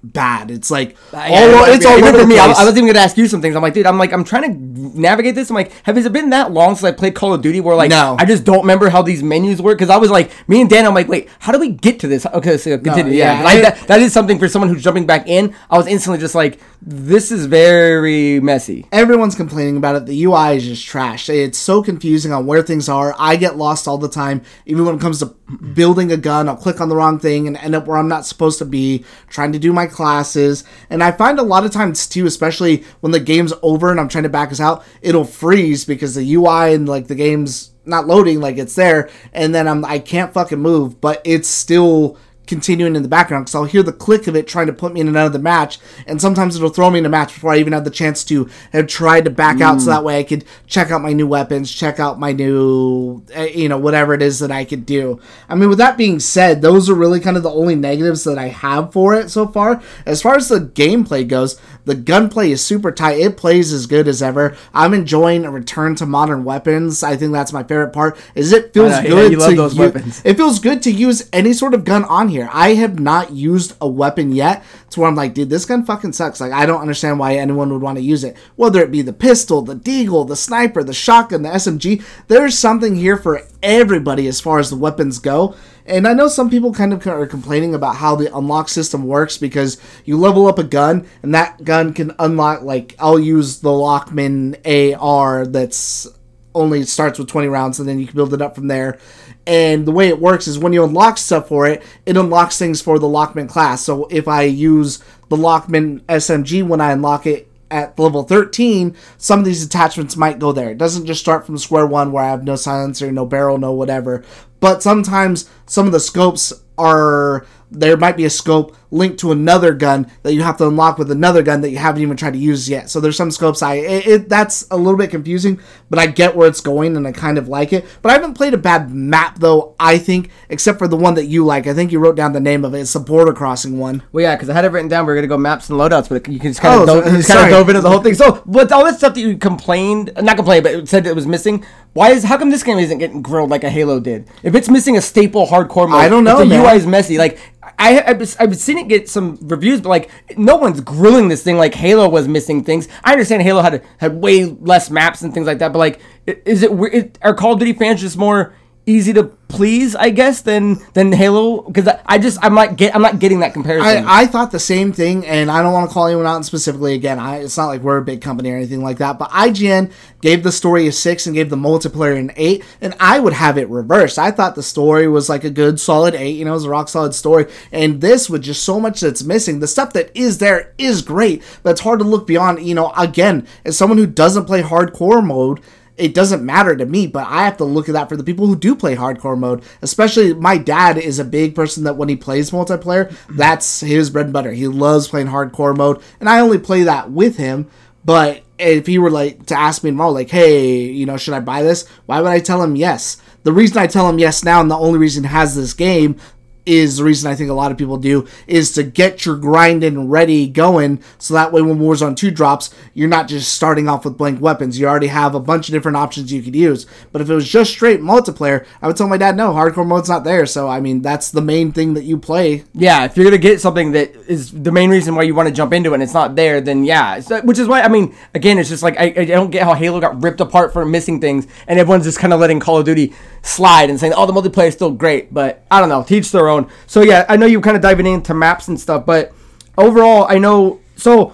[0.04, 0.50] bad.
[0.52, 2.38] It's like Uh, Yeah, all, it's all over for me.
[2.40, 2.46] I.
[2.52, 3.56] I was even gonna ask you some things.
[3.56, 5.50] I'm like, dude, I'm like, I'm trying to navigate this.
[5.50, 7.62] I'm like, have it been that long since I played Call of Duty?
[7.62, 8.16] Where like, No.
[8.20, 9.78] I just don't remember how these menus work.
[9.78, 12.08] Because I was like, me and Dan, I'm like, wait, how do we get to
[12.08, 12.26] this?
[12.26, 13.14] Okay, so continue.
[13.14, 15.54] yeah, yeah, I- that, that is something for someone who's jumping back in.
[15.70, 18.88] I was instantly just like, this is very messy.
[18.92, 20.06] Everyone's complaining about it.
[20.08, 21.30] The UI is just trash.
[21.30, 23.16] It's so confusing on where things are.
[23.20, 24.42] I get lost all the time.
[24.66, 25.28] Even when it comes to
[25.74, 28.26] building a gun, I'll click on the wrong thing and end up where I'm not
[28.26, 30.64] supposed to be, trying to do my classes.
[30.90, 34.10] And I find a lot of times too, especially when the game's over and I'm
[34.10, 38.08] trying to back us out, it'll freeze because the UI and like the game's not
[38.08, 42.96] loading like it's there and then I'm I can't fucking move, but it's still continuing
[42.96, 45.08] in the background because I'll hear the click of it trying to put me in
[45.08, 47.90] another match, and sometimes it'll throw me in a match before I even have the
[47.90, 51.14] chance to have tried to back out, so that way I could check out my
[51.14, 54.86] new weapons, check out my new, uh, you know, whatever it is that I could
[54.86, 55.20] do.
[55.48, 58.38] I mean, with that being said, those are really kind of the only negatives that
[58.38, 59.82] I have for it so far.
[60.06, 63.20] As far as the gameplay goes, the gunplay is super tight.
[63.20, 64.56] It plays as good as ever.
[64.74, 67.04] I'm enjoying a return to modern weapons.
[67.04, 68.18] I think that's my favorite part.
[68.36, 70.22] Is it feels know, yeah, good you love to those u- weapons.
[70.24, 72.41] it feels good to use any sort of gun on here.
[72.50, 76.14] I have not used a weapon yet to where I'm like, dude, this gun fucking
[76.14, 76.40] sucks.
[76.40, 78.38] Like, I don't understand why anyone would want to use it.
[78.56, 82.96] Whether it be the pistol, the deagle, the sniper, the shotgun, the SMG, there's something
[82.96, 85.56] here for everybody as far as the weapons go.
[85.86, 89.38] And I know some people kind of are complaining about how the unlock system works
[89.38, 93.72] because you level up a gun and that gun can unlock, like, I'll use the
[93.72, 94.58] Lachmann
[94.98, 96.08] AR that's
[96.54, 99.00] only starts with 20 rounds and then you can build it up from there.
[99.48, 102.82] And the way it works is when you unlock stuff for it, it unlocks things
[102.82, 103.82] for the Lachmann class.
[103.82, 109.40] So if I use the Lachmann SMG when I unlock it at level 13, some
[109.40, 110.72] of these attachments might go there.
[110.72, 113.72] It doesn't just start from square one where I have no silencer, no barrel, no
[113.72, 114.24] whatever.
[114.60, 119.74] But sometimes some of the scopes are there might be a scope linked to another
[119.74, 122.38] gun that you have to unlock with another gun that you haven't even tried to
[122.40, 122.90] use yet.
[122.90, 126.36] So there's some scopes I it, it that's a little bit confusing, but I get
[126.36, 127.86] where it's going and I kind of like it.
[128.02, 129.76] But I haven't played a bad map though.
[129.80, 131.68] I think except for the one that you like.
[131.68, 132.80] I think you wrote down the name of it.
[132.82, 134.04] It's the border crossing one.
[134.12, 135.06] Well, yeah, because I had it written down.
[135.06, 137.24] We are gonna go maps and loadouts, but you can just kind Oh, of dove,
[137.24, 138.16] so- kind of dove into the whole thing.
[138.16, 141.64] So, with all that stuff that you complained, not complained, but said it was missing.
[141.94, 144.28] Why is how come this game isn't getting grilled like a Halo did?
[144.44, 146.66] If it's missing a staple hardcore mode, I don't know, the man.
[146.66, 147.18] UI is messy.
[147.18, 147.40] Like
[147.82, 151.58] I, I've, I've seen it get some reviews, but like no one's grilling this thing
[151.58, 152.88] like Halo was missing things.
[153.04, 156.62] I understand Halo had had way less maps and things like that, but like, is
[156.62, 158.54] it, are Call of Duty fans just more
[158.86, 161.62] easy to please, I guess, than than Halo?
[161.62, 164.06] Because I, just I'm not get I'm not getting that comparison.
[164.06, 166.94] I, I thought the same thing, and I don't want to call anyone out specifically.
[166.94, 169.20] Again, I, it's not like we're a big company or anything like that.
[169.20, 169.92] But IGN
[170.22, 173.58] gave the story a six and gave the multiplayer an eight, and I would have
[173.58, 174.18] it reversed.
[174.18, 176.38] I thought the story was like a good solid eight.
[176.38, 179.24] You know, it was a rock solid story, and this with just so much that's
[179.24, 179.60] missing.
[179.60, 182.66] The stuff that is there is great, but it's hard to look beyond.
[182.66, 185.62] You know, again, as someone who doesn't play hardcore mode
[186.02, 188.48] it doesn't matter to me, but I have to look at that for the people
[188.48, 189.64] who do play hardcore mode.
[189.84, 194.26] Especially my dad is a big person that when he plays multiplayer, that's his bread
[194.26, 194.52] and butter.
[194.52, 197.70] He loves playing hardcore mode, and I only play that with him.
[198.04, 201.40] But if he were like to ask me tomorrow, like, hey, you know, should I
[201.40, 201.88] buy this?
[202.08, 203.22] Why would I tell him yes?
[203.44, 206.16] The reason I tell him yes now, and the only reason he has this game
[206.66, 210.10] is the reason I think a lot of people do is to get your grinding
[210.10, 214.18] ready going so that way when Warzone 2 drops, you're not just starting off with
[214.18, 214.80] blank weapons.
[214.80, 216.86] You already have a bunch of different options you could use.
[217.12, 220.10] But if it was just straight multiplayer, I would tell my dad, no, hardcore mode's
[220.10, 220.46] not there.
[220.46, 222.64] So, I mean, that's the main thing that you play.
[222.74, 225.54] Yeah, if you're gonna get something that is the main reason why you want to
[225.54, 227.20] jump into it, and it's not there, then yeah.
[227.20, 229.64] So, uh, which is why I mean, again, it's just like I, I don't get
[229.64, 232.78] how Halo got ripped apart for missing things, and everyone's just kind of letting Call
[232.78, 236.04] of Duty slide and saying, "Oh, the multiplayer is still great," but I don't know,
[236.04, 236.51] teach their own.
[236.88, 239.32] So yeah, I know you kind of diving into maps and stuff, but
[239.78, 241.34] overall, I know so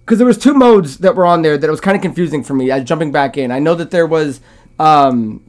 [0.00, 2.54] because there was two modes that were on there that was kind of confusing for
[2.54, 2.70] me.
[2.70, 4.40] I jumping back in, I know that there was
[4.78, 5.42] um,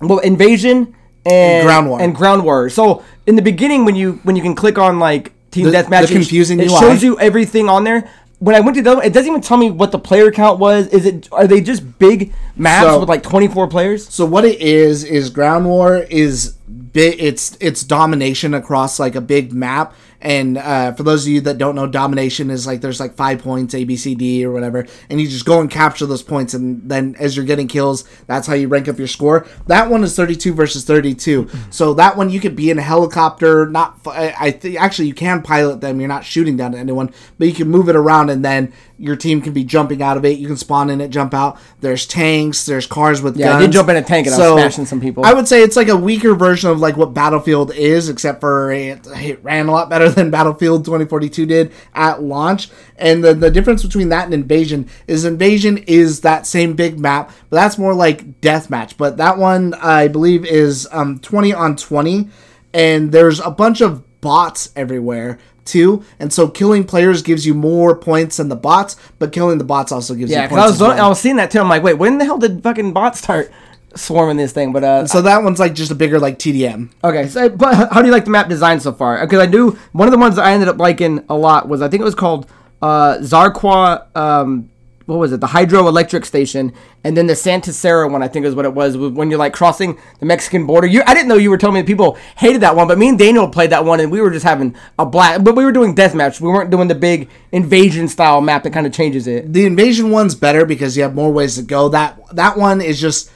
[0.00, 0.94] well, invasion
[1.26, 2.00] and Ground War.
[2.00, 2.70] and ground war.
[2.70, 6.06] So in the beginning, when you when you can click on like team The- deathmatch,
[6.08, 8.08] the confusing it, it shows you everything on there.
[8.40, 10.86] When I went to the, it doesn't even tell me what the player count was.
[10.88, 14.08] Is it are they just big maps So- with like twenty four players?
[14.08, 16.54] So what it is is Ground War is
[16.98, 17.22] big.
[17.22, 21.58] It's it's domination across like a big map, And uh, for those of you that
[21.58, 24.84] don't know, domination is like there's like five points, A, B, C, D, or whatever,
[25.08, 28.48] and you just go and capture those points, and then as you're getting kills, that's
[28.48, 29.46] how you rank up your score.
[29.68, 31.48] That one is 32 versus 32.
[31.70, 33.66] So that one you could be in a helicopter.
[33.68, 36.00] Not, I I think actually you can pilot them.
[36.00, 39.16] You're not shooting down at anyone, but you can move it around, and then your
[39.16, 40.38] team can be jumping out of it.
[40.38, 41.58] You can spawn in it, jump out.
[41.80, 42.66] There's tanks.
[42.66, 43.66] There's cars with Yeah, I guns.
[43.66, 45.24] did jump in a tank and I was smashing some people.
[45.24, 48.72] I would say it's like a weaker version of like what Battlefield is, except for
[48.72, 52.68] it, it ran a lot better than Battlefield 2042 did at launch.
[52.96, 57.30] And the, the difference between that and Invasion is Invasion is that same big map,
[57.50, 58.96] but that's more like deathmatch.
[58.96, 62.28] But that one I believe is um, 20 on 20,
[62.74, 66.04] and there's a bunch of bots everywhere too.
[66.18, 69.92] And so killing players gives you more points than the bots, but killing the bots
[69.92, 70.64] also gives yeah, you points.
[70.64, 71.04] I was well.
[71.04, 71.60] I was seeing that too.
[71.60, 73.50] I'm like, wait, when the hell did fucking bots start
[73.94, 74.72] swarming this thing?
[74.72, 76.90] But uh, so that one's like just a bigger like TDM.
[77.04, 79.20] Okay, so but how do you like the map design so far?
[79.20, 81.82] Because I do one of the ones that I ended up liking a lot was
[81.82, 82.50] I think it was called
[82.82, 84.16] uh, Zarqwa.
[84.16, 84.70] Um,
[85.08, 85.40] what was it?
[85.40, 88.22] The hydroelectric station, and then the Santa Sara one.
[88.22, 88.94] I think is what it was.
[88.94, 90.86] When you're like crossing the Mexican border.
[90.86, 93.18] You, I didn't know you were telling me people hated that one, but me and
[93.18, 95.44] Daniel played that one, and we were just having a blast.
[95.44, 96.42] But we were doing deathmatch.
[96.42, 99.50] We weren't doing the big invasion style map that kind of changes it.
[99.50, 101.88] the invasion one's better because you have more ways to go.
[101.88, 103.30] That that one is just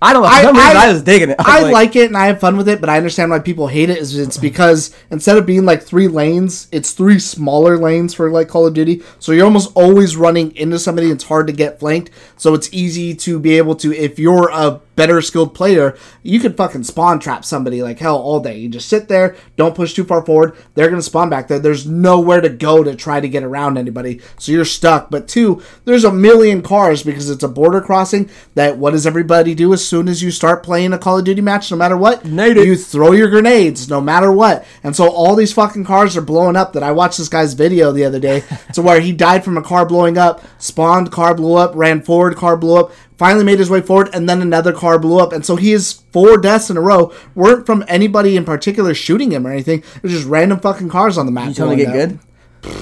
[0.00, 0.28] I don't know.
[0.28, 1.36] I, I, I- was digging it.
[1.40, 3.66] I was like, it and I have fun with it, but I understand why people
[3.66, 3.98] hate it.
[3.98, 8.48] Is it's because instead of being like three lanes, it's three smaller lanes for like
[8.48, 9.02] Call of Duty.
[9.18, 11.10] So you're almost always running into somebody.
[11.10, 12.10] It's hard to get flanked.
[12.36, 16.56] So it's easy to be able to if you're a better skilled player, you could
[16.56, 18.58] fucking spawn trap somebody like hell all day.
[18.58, 20.56] You just sit there, don't push too far forward.
[20.74, 21.60] They're gonna spawn back there.
[21.60, 25.08] There's nowhere to go to try to get around anybody, so you're stuck.
[25.10, 28.28] But two, there's a million cars because it's a border crossing.
[28.54, 31.40] That what does everybody do as soon as you start playing a Call of Duty
[31.40, 31.70] match?
[31.70, 32.66] No matter what, Nade it.
[32.66, 34.64] you throw your grenades no matter what.
[34.82, 36.72] And so all these fucking cars are blowing up.
[36.72, 39.62] That I watched this guy's video the other day to where he died from a
[39.62, 43.70] car blowing up, spawned, car blew up, ran forward, car blew up, finally made his
[43.70, 45.32] way forward, and then another car blew up.
[45.32, 47.12] And so he is four deaths in a row.
[47.34, 49.80] weren't from anybody in particular shooting him or anything.
[49.96, 51.48] It was just random fucking cars on the map.
[51.48, 51.94] You totally get up.
[51.94, 52.18] good.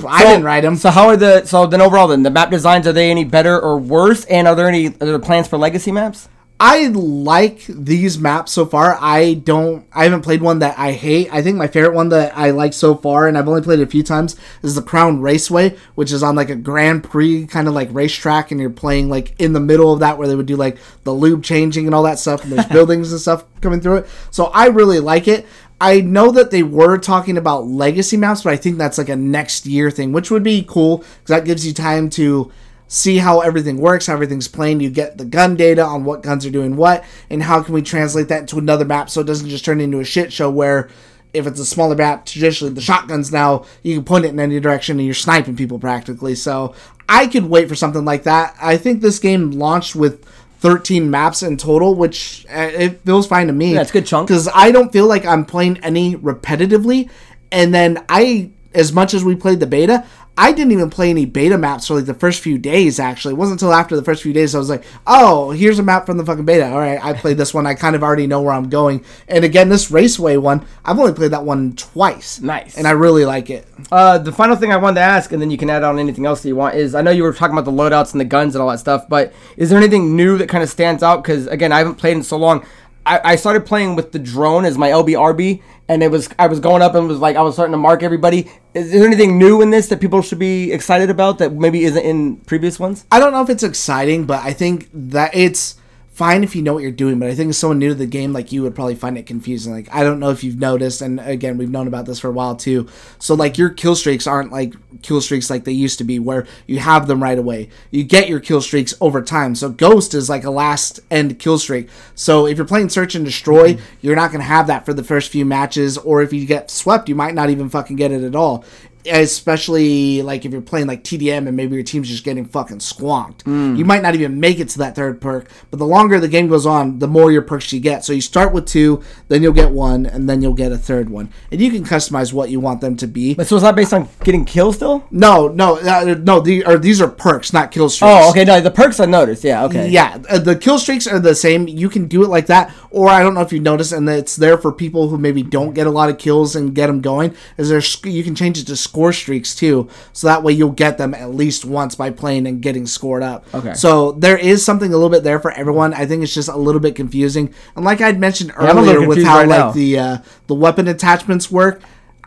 [0.07, 0.77] I didn't ride him.
[0.77, 3.61] So how are the so then overall then the map designs are they any better
[3.61, 4.25] or worse?
[4.25, 6.29] And are there any are there plans for legacy maps?
[6.59, 8.97] I like these maps so far.
[8.99, 9.87] I don't.
[9.93, 11.29] I haven't played one that I hate.
[11.31, 13.83] I think my favorite one that I like so far, and I've only played it
[13.83, 17.69] a few times, is the Crown Raceway, which is on like a Grand Prix kind
[17.69, 20.47] of like racetrack, and you're playing like in the middle of that where they would
[20.47, 23.83] do like the lube changing and all that stuff, and there's buildings and stuff coming
[23.83, 24.07] through it.
[24.31, 25.45] So I really like it.
[25.79, 29.17] I know that they were talking about legacy maps, but I think that's like a
[29.17, 32.51] next year thing, which would be cool because that gives you time to
[32.89, 34.81] see how everything works, how everything's playing.
[34.81, 37.83] You get the gun data on what guns are doing what, and how can we
[37.83, 40.89] translate that into another map so it doesn't just turn into a shit show where
[41.33, 44.59] if it's a smaller map, traditionally the shotguns now you can point it in any
[44.61, 46.35] direction and you're sniping people practically.
[46.35, 46.75] So
[47.09, 48.57] I could wait for something like that.
[48.61, 50.25] I think this game launched with
[50.61, 53.75] 13 maps in total, which uh, it feels fine to me.
[53.75, 54.29] Yeah, a good chunk.
[54.29, 57.11] because I don't feel like I'm playing any repetitively.
[57.53, 60.05] And then I, as much as we played the beta,
[60.39, 63.01] I didn't even play any beta maps for like the first few days.
[63.01, 65.83] Actually, it wasn't until after the first few days I was like, "Oh, here's a
[65.83, 67.67] map from the fucking beta." All right, I played this one.
[67.67, 69.05] I kind of already know where I'm going.
[69.29, 72.41] And again, this raceway one, I've only played that one twice.
[72.41, 72.77] Nice.
[72.77, 73.67] and I really like it.
[73.91, 76.27] Uh, the final thing I wanted to ask, and then you can add on anything
[76.27, 78.25] else that you want, is I know you were talking about the loadouts and the
[78.27, 81.23] guns and all that stuff, but is there anything new that kind of stands out?
[81.23, 82.65] Because again, I haven't played in so long.
[83.07, 86.61] I, I started playing with the drone as my LBRB, and it was I was
[86.61, 88.51] going up and was like I was starting to mark everybody.
[88.75, 92.03] Is there anything new in this that people should be excited about that maybe isn't
[92.03, 93.05] in previous ones?
[93.11, 95.77] I don't know if it's exciting, but I think that it's
[96.17, 97.19] fine if you know what you're doing.
[97.19, 99.27] But I think as someone new to the game, like you would probably find it
[99.27, 99.71] confusing.
[99.71, 102.33] Like I don't know if you've noticed, and again, we've known about this for a
[102.33, 102.89] while too.
[103.19, 106.47] So like your kill streaks aren't like kill streaks like they used to be, where
[106.67, 107.69] you have them right away.
[107.91, 109.55] You get your kill streaks over time.
[109.55, 111.91] So Ghost is like a last end kill streak.
[112.15, 115.31] So if you're playing Search and Destroy, you're not gonna have that for the first
[115.31, 118.35] few matches, or if you get swept, you might not even fucking get it at
[118.35, 118.65] all
[119.09, 123.47] especially like if you're playing like TDM and maybe your team's just getting fucking squonked.
[123.77, 126.49] You might not even make it to that third perk, but the longer the game
[126.49, 128.05] goes on, the more your perks you get.
[128.05, 131.11] So you start with two, then you'll get one, and then you'll get a third
[131.11, 131.31] one.
[131.51, 133.35] And you can customize what you want them to be.
[133.35, 135.07] But so is that based on getting kills still?
[135.11, 136.41] No, no, uh, no.
[136.41, 138.13] The, or these are perks, not kill streaks.
[138.13, 138.45] Oh, okay.
[138.45, 139.45] No, the perks I noticed.
[139.45, 139.89] Yeah, okay.
[139.89, 141.69] Yeah, uh, the kill streaks are the same.
[141.69, 144.37] You can do it like that, or I don't know if you noticed, and it's
[144.37, 147.35] there for people who maybe don't get a lot of kills and get them going.
[147.57, 150.97] Is there you can change it to score streaks too, so that way you'll get
[150.97, 153.45] them at least once by playing and getting scored up.
[153.55, 153.75] Okay.
[153.75, 155.93] So there is something a little bit there for everyone.
[155.93, 158.97] I think it's just a little bit confusing, and like I'd mentioned I'm a little
[158.97, 159.71] earlier with how right like now.
[159.73, 161.83] the uh, the weapon attachments work.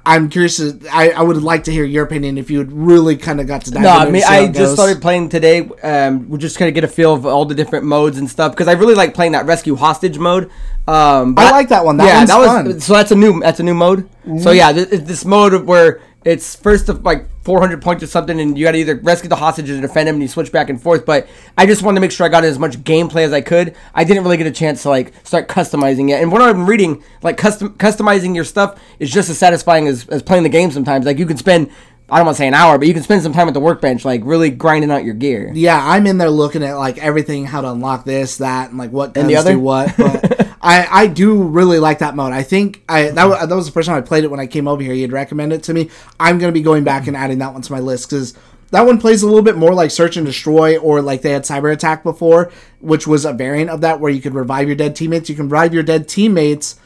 [0.06, 0.58] I'm curious.
[0.58, 3.48] To, I I would like to hear your opinion if you had really kind of
[3.48, 4.74] got to dive No, I mean and see how I just goes.
[4.74, 5.70] started playing today.
[5.84, 8.54] Um, we're just kind of get a feel of all the different modes and stuff
[8.54, 10.50] because I really like playing that rescue hostage mode.
[10.88, 11.98] Um, but I like that one.
[11.98, 12.80] That one's that was fun.
[12.80, 14.10] so that's a new that's a new mode.
[14.42, 18.58] So yeah, th- this mode where it's first of like 400 points or something, and
[18.58, 20.82] you got to either rescue the hostages or defend him, and you switch back and
[20.82, 21.06] forth.
[21.06, 23.76] But I just wanted to make sure I got as much gameplay as I could.
[23.94, 26.22] I didn't really get a chance to like start customizing it.
[26.22, 30.08] And what I've been reading, like custom customizing your stuff, is just as satisfying as,
[30.10, 30.72] as playing the game.
[30.72, 31.72] Sometimes, like you can spend.
[32.12, 33.60] I don't want to say an hour, but you can spend some time at the
[33.60, 35.52] workbench, like really grinding out your gear.
[35.54, 38.92] yeah, I'm in there looking at like everything, how to unlock this, that, and like
[38.92, 39.52] what guns the other?
[39.52, 39.96] do what.
[39.96, 42.34] But I I do really like that mode.
[42.34, 44.48] I think I that, wa- that was the first time I played it when I
[44.48, 44.94] came over here.
[44.94, 45.90] You'd recommend it to me.
[46.20, 48.34] I'm gonna be going back and adding that one to my list because.
[48.72, 51.42] That one plays a little bit more like Search and Destroy, or like they had
[51.42, 54.96] Cyber Attack before, which was a variant of that where you could revive your dead
[54.96, 55.28] teammates.
[55.28, 56.80] You can revive your dead teammates,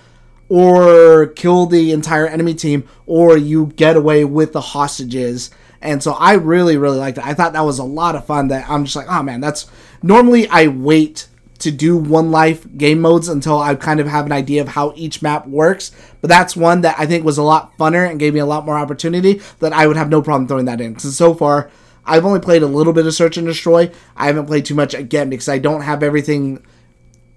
[0.47, 5.49] or kill the entire enemy team, or you get away with the hostages.
[5.81, 7.25] And so I really, really liked it.
[7.25, 8.47] I thought that was a lot of fun.
[8.47, 9.69] That I'm just like, oh man, that's
[10.01, 11.27] normally I wait
[11.63, 14.93] to do one life game modes until I kind of have an idea of how
[14.95, 15.91] each map works.
[16.21, 18.65] But that's one that I think was a lot funner and gave me a lot
[18.65, 20.93] more opportunity that I would have no problem throwing that in.
[20.93, 21.69] Because so far,
[22.05, 23.91] I've only played a little bit of Search and Destroy.
[24.15, 26.63] I haven't played too much again because I don't have everything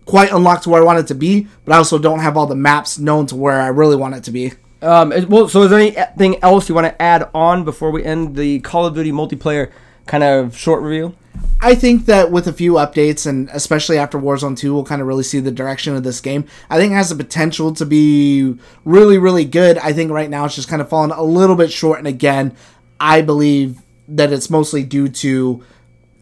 [0.05, 2.47] quite unlocked to where I want it to be, but I also don't have all
[2.47, 4.53] the maps known to where I really want it to be.
[4.83, 8.37] Um, well, so is there anything else you want to add on before we end
[8.37, 9.73] the Call of Duty multiplayer
[10.07, 11.17] kind of short review?
[11.61, 15.09] I think that with a few updates, and especially after Warzone 2, we'll kind of
[15.09, 16.45] really see the direction of this game.
[16.69, 19.79] I think it has the potential to be really, really good.
[19.79, 22.55] I think right now it's just kind of fallen a little bit short, and again,
[23.01, 25.65] I believe that it's mostly due to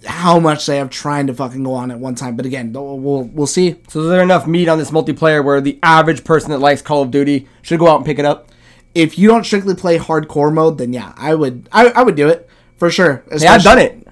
[0.07, 2.37] how much they have trying to fucking go on at one time.
[2.37, 3.77] But again, we'll we'll see.
[3.89, 7.03] So is there enough meat on this multiplayer where the average person that likes Call
[7.03, 8.49] of Duty should go out and pick it up?
[8.95, 12.29] If you don't strictly play hardcore mode, then yeah, I would I, I would do
[12.29, 13.25] it for sure.
[13.37, 14.04] Yeah, I've done it.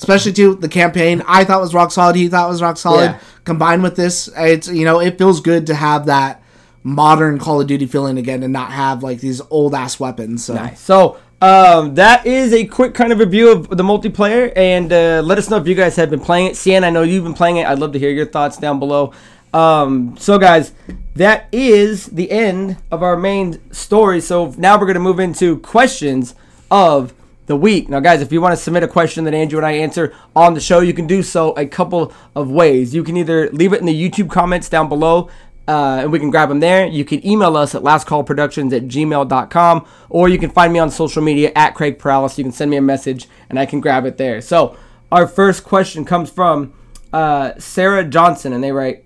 [0.00, 2.16] Especially too the campaign I thought was rock solid.
[2.16, 3.10] He thought was rock solid.
[3.10, 3.20] Yeah.
[3.44, 6.42] Combined with this, it's you know it feels good to have that
[6.82, 10.44] modern Call of Duty feeling again and not have like these old ass weapons.
[10.44, 10.80] So Nice.
[10.80, 15.36] So um, that is a quick kind of review of the multiplayer, and uh, let
[15.36, 16.56] us know if you guys have been playing it.
[16.56, 17.66] Cian, I know you've been playing it.
[17.66, 19.12] I'd love to hear your thoughts down below.
[19.52, 20.72] Um, so guys,
[21.14, 24.20] that is the end of our main story.
[24.20, 26.34] So now we're gonna move into questions
[26.70, 27.12] of
[27.50, 27.88] the week.
[27.88, 30.54] Now, guys, if you want to submit a question that Andrew and I answer on
[30.54, 32.94] the show, you can do so a couple of ways.
[32.94, 35.28] You can either leave it in the YouTube comments down below.
[35.66, 36.86] Uh, and we can grab them there.
[36.86, 41.22] You can email us at lastcallproductions at gmail.com, or you can find me on social
[41.22, 42.38] media at Craig Paralis.
[42.38, 44.40] You can send me a message and I can grab it there.
[44.40, 44.76] So,
[45.12, 46.72] our first question comes from
[47.12, 49.04] uh, Sarah Johnson, and they write,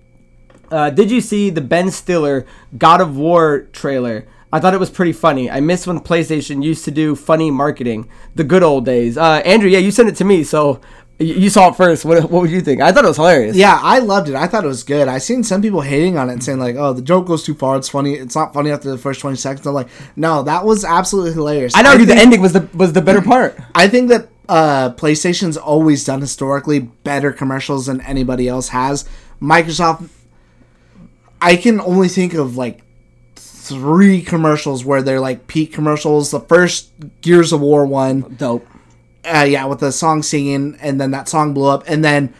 [0.71, 2.45] uh, Did you see the Ben Stiller
[2.77, 4.27] God of War trailer?
[4.55, 5.51] I thought it was pretty funny.
[5.51, 9.17] I miss when PlayStation used to do funny marketing, the good old days.
[9.17, 10.79] Uh, Andrew, yeah, you sent it to me, so
[11.19, 12.05] you saw it first.
[12.05, 12.79] What, what would you think?
[12.79, 13.57] I thought it was hilarious.
[13.57, 14.35] yeah, I loved it.
[14.35, 15.09] I thought it was good.
[15.09, 17.53] I seen some people hating on it and saying like, "Oh, the joke goes too
[17.53, 17.75] far.
[17.75, 18.13] It's funny.
[18.13, 21.75] It's not funny after the first twenty seconds." I'm like, no, that was absolutely hilarious.
[21.75, 23.59] I'd argue the think- ending was the was the better part.
[23.75, 29.03] I think that uh, PlayStation's always done historically better commercials than anybody else has.
[29.41, 30.07] Microsoft,
[31.41, 32.84] I can only think of like
[33.67, 36.31] three commercials where they're like peak commercials.
[36.31, 36.91] The first
[37.21, 38.67] Gears of War one, Dope.
[39.25, 42.33] uh, yeah, with the song singing, and then that song blew up, and then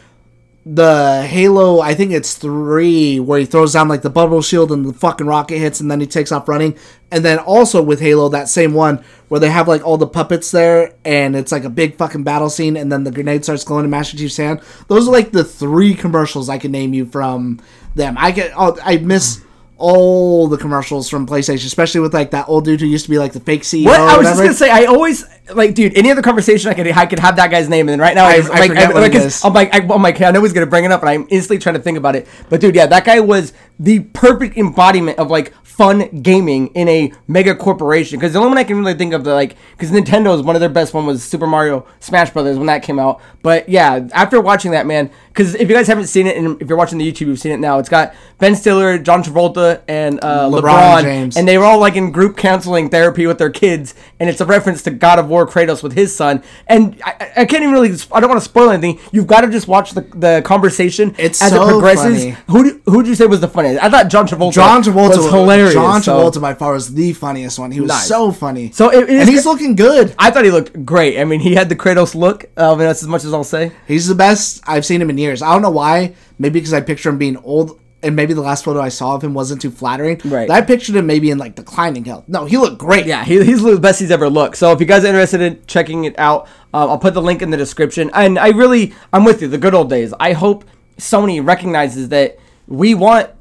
[0.67, 4.84] the Halo, I think it's three, where he throws down like the bubble shield and
[4.84, 6.76] the fucking rocket hits, and then he takes off running.
[7.11, 10.49] And then also with Halo, that same one where they have like all the puppets
[10.49, 13.86] there, and it's like a big fucking battle scene, and then the grenade starts glowing
[13.86, 14.59] in Master Chief's hand.
[14.88, 17.61] Those are like the three commercials I can name you from
[17.93, 18.15] them.
[18.17, 19.43] I get, oh, I miss.
[19.78, 23.17] All the commercials from PlayStation, especially with like that old dude who used to be
[23.17, 23.86] like the fake CEO.
[23.86, 25.97] What I was just gonna say, I always like, dude.
[25.97, 28.26] Any other conversation I could, I could have that guy's name, and then right now,
[28.26, 29.43] I- I like, forget what like, it it's- is.
[29.45, 31.57] I'm like, I, I'm like, I know he's gonna bring it up, and I'm instantly
[31.59, 32.26] trying to think about it.
[32.49, 37.11] But dude, yeah, that guy was the perfect embodiment of like fun gaming in a
[37.28, 38.17] mega corporation.
[38.17, 40.61] Because the only one I can really think of, the like, because Nintendo's one of
[40.61, 43.19] their best one was Super Mario Smash Brothers when that came out.
[43.41, 46.69] But yeah, after watching that, man, because if you guys haven't seen it, and if
[46.69, 47.77] you're watching the YouTube, you've seen it now.
[47.79, 51.36] It's got Ben Stiller, John Travolta, and uh, LeBron LeBron, James.
[51.38, 54.45] and they were all like in group counseling therapy with their kids, and it's a
[54.45, 56.41] reference to God of War Kratos with his son.
[56.67, 58.97] And I, I- can't even really, I don't want to spoil anything.
[59.11, 62.23] You've got to just watch the, the conversation It's as so it progresses.
[62.23, 62.38] funny.
[62.47, 63.83] Who do, who you say was the funniest?
[63.83, 64.53] I thought John Travolta.
[64.53, 65.73] John Travolta was hilarious.
[65.73, 67.71] John so- Travolta by far was the funniest one.
[67.71, 68.07] He was Nice.
[68.07, 68.71] so funny.
[68.71, 70.15] So it- and he's looking good.
[70.17, 71.19] I thought he looked great.
[71.19, 72.45] I mean, he had the Kratos look.
[72.55, 73.71] I mean, that's as much as I'll say.
[73.88, 75.41] He's the best I've seen him in years.
[75.41, 76.15] I don't know why.
[76.39, 79.23] Maybe because I picture him being old and maybe the last photo I saw of
[79.23, 80.21] him wasn't too flattering.
[80.23, 80.49] Right.
[80.49, 82.26] I pictured him maybe in like declining health.
[82.28, 83.07] No, he looked great.
[83.07, 84.57] Yeah, he, he's the best he's ever looked.
[84.57, 87.41] So if you guys are interested in checking it out, uh, I'll put the link
[87.41, 88.11] in the description.
[88.13, 89.47] And I really, I'm with you.
[89.47, 90.13] The good old days.
[90.19, 90.65] I hope
[90.97, 93.32] Sony recognizes that we want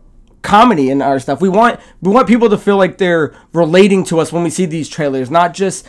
[0.44, 1.40] comedy in our stuff.
[1.40, 4.66] We want we want people to feel like they're relating to us when we see
[4.66, 5.86] these trailers, not just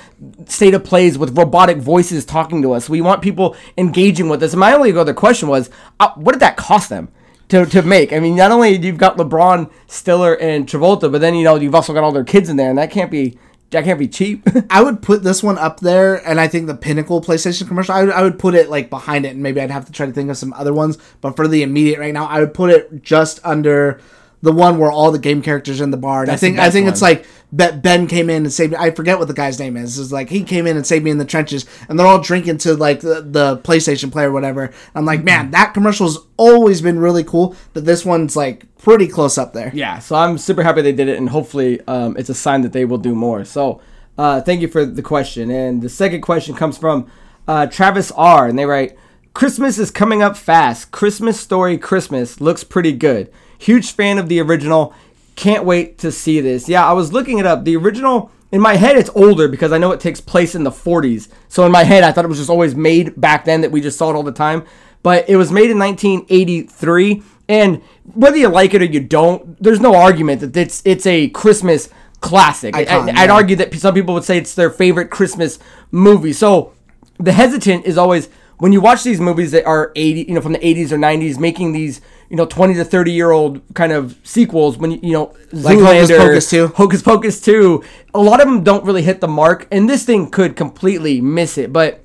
[0.48, 2.90] state of plays with robotic voices talking to us.
[2.90, 4.54] We want people engaging with us.
[4.54, 7.10] And my only other question was, uh, what did that cost them?
[7.50, 11.22] To, to make, I mean, not only do you've got LeBron, Stiller, and Travolta, but
[11.22, 13.38] then you know you've also got all their kids in there, and that can't be
[13.70, 14.48] that can't be cheap.
[14.72, 17.94] I would put this one up there, and I think the pinnacle PlayStation commercial.
[17.94, 20.08] I would, I would put it like behind it, and maybe I'd have to try
[20.08, 20.98] to think of some other ones.
[21.22, 24.02] But for the immediate right now, I would put it just under
[24.46, 26.22] the one where all the game characters are in the bar.
[26.22, 28.72] And I That's the think I think it's like Be- Ben came in and saved
[28.72, 28.78] me.
[28.80, 30.00] I forget what the guy's name is.
[30.00, 32.60] It's like he came in and saved me in the trenches, and they're all drinking
[32.60, 34.72] to like the, the PlayStation player or whatever.
[34.94, 37.56] I'm like, man, that commercial's always been really cool.
[37.74, 39.72] But this one's like pretty close up there.
[39.74, 42.72] yeah, so I'm super happy they did it, and hopefully um, it's a sign that
[42.72, 43.44] they will do more.
[43.44, 43.82] So
[44.18, 45.50] uh, thank you for the question.
[45.50, 47.10] And the second question comes from
[47.48, 48.48] uh, Travis R.
[48.48, 48.98] And they write,
[49.34, 50.92] Christmas is coming up fast.
[50.92, 53.32] Christmas Story Christmas looks pretty good.
[53.58, 54.94] Huge fan of the original.
[55.36, 56.70] Can't wait to see this.
[56.70, 57.66] Yeah, I was looking it up.
[57.66, 60.72] The original, in my head, it's older because I know it takes place in the
[60.72, 61.30] 40s.
[61.50, 63.82] So in my head, I thought it was just always made back then that we
[63.82, 64.66] just saw it all the time.
[65.04, 67.22] But it was made in 1983.
[67.48, 67.82] And
[68.14, 71.90] whether you like it or you don't, there's no argument that it's it's a Christmas
[72.22, 72.76] classic.
[72.76, 73.34] Icon, I, I'd yeah.
[73.34, 75.60] argue that some people would say it's their favorite Christmas
[75.92, 76.34] movie.
[76.34, 76.74] So
[77.20, 80.54] the hesitant is always when you watch these movies that are 80, you know, from
[80.54, 84.18] the 80s or 90s, making these, you know, 20 to 30 year old kind of
[84.24, 84.78] sequels.
[84.78, 86.68] When you, you know, Like Hocus Zoolander, Pocus 2.
[86.70, 90.30] Hocus Pocus 2, a lot of them don't really hit the mark, and this thing
[90.30, 91.72] could completely miss it.
[91.72, 92.02] But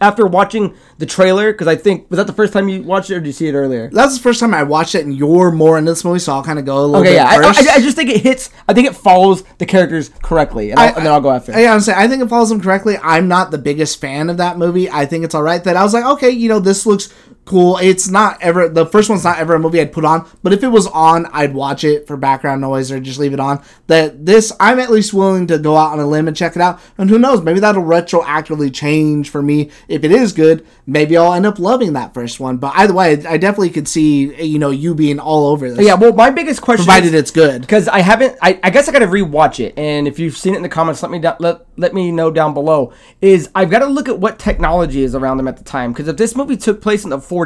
[0.00, 3.16] after watching the trailer, because I think was that the first time you watched it,
[3.16, 3.90] or did you see it earlier?
[3.92, 6.42] That's the first time I watched it, and you're more into this movie, so I'll
[6.42, 7.68] kind of go a little Okay, bit yeah, I, first.
[7.68, 8.50] I, I just think it hits.
[8.66, 11.52] I think it follows the characters correctly, and, I'll, and then I'll go after.
[11.58, 12.96] Yeah, I'm saying I think it follows them correctly.
[13.02, 14.88] I'm not the biggest fan of that movie.
[14.90, 15.62] I think it's all right.
[15.62, 17.12] That I was like, okay, you know, this looks
[17.50, 17.78] cool.
[17.78, 20.62] It's not ever the first one's not ever a movie I'd put on, but if
[20.62, 23.60] it was on, I'd watch it for background noise or just leave it on.
[23.88, 26.62] That this, I'm at least willing to go out on a limb and check it
[26.62, 26.80] out.
[26.96, 29.70] And who knows, maybe that'll retroactively change for me.
[29.88, 32.58] If it is good, maybe I'll end up loving that first one.
[32.58, 35.84] But either way, I definitely could see you know you being all over this.
[35.84, 37.62] yeah, well, my biggest question, provided is, it's good.
[37.62, 38.38] because I haven't.
[38.40, 40.68] I, I guess I got to rewatch it, and if you've seen it in the
[40.68, 42.92] comments, let me down, let let me know down below.
[43.20, 46.06] Is I've got to look at what technology is around them at the time, because
[46.06, 47.39] if this movie took place in the 40s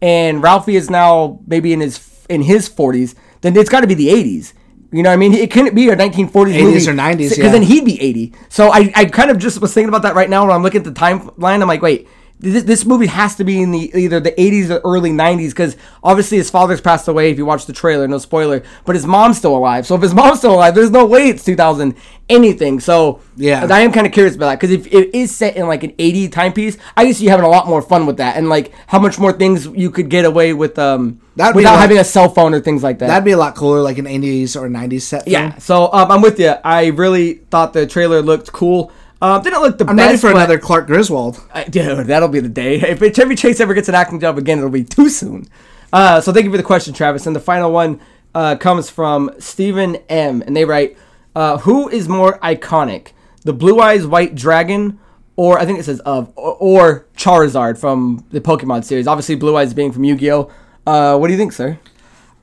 [0.00, 3.94] and Ralphie is now maybe in his in his 40s, then it's got to be
[3.94, 4.52] the 80s.
[4.90, 5.32] You know what I mean?
[5.32, 7.50] It couldn't be a 1940s 80s movie or 90s, because yeah.
[7.50, 8.34] then he'd be 80.
[8.50, 10.80] So I, I kind of just was thinking about that right now when I'm looking
[10.80, 11.62] at the timeline.
[11.62, 12.08] I'm like, wait,
[12.42, 15.76] this, this movie has to be in the either the 80s or early 90s because
[16.02, 17.30] obviously his father's passed away.
[17.30, 19.86] If you watch the trailer, no spoiler, but his mom's still alive.
[19.86, 21.94] So if his mom's still alive, there's no way it's 2000
[22.28, 22.80] anything.
[22.80, 23.66] So Yeah.
[23.70, 25.92] I am kind of curious about that because if it is set in like an
[25.98, 28.98] 80 timepiece, I see you having a lot more fun with that and like how
[28.98, 32.28] much more things you could get away with um That'd without like- having a cell
[32.28, 33.06] phone or things like that.
[33.06, 35.24] That'd be a lot cooler, like an 80s or 90s set.
[35.24, 35.32] Film.
[35.32, 36.54] Yeah, so um, I'm with you.
[36.64, 38.92] I really thought the trailer looked cool.
[39.22, 40.06] Um, didn't look the I'm best.
[40.06, 41.40] ready for another Clark Griswold.
[41.54, 42.80] I- dude, that'll be the day.
[42.80, 45.46] If Chevy Chase ever gets an acting job again, it'll be too soon.
[45.92, 47.24] Uh, so thank you for the question, Travis.
[47.26, 48.00] And the final one
[48.34, 50.42] uh, comes from Stephen M.
[50.44, 50.96] And they write,
[51.36, 53.12] uh, "Who is more iconic,
[53.44, 54.98] the Blue Eyes White Dragon,
[55.36, 59.06] or I think it says of, or, or Charizard from the Pokemon series?
[59.06, 60.50] Obviously, Blue Eyes being from Yu-Gi-Oh.
[60.86, 61.78] Uh, what do you think, sir?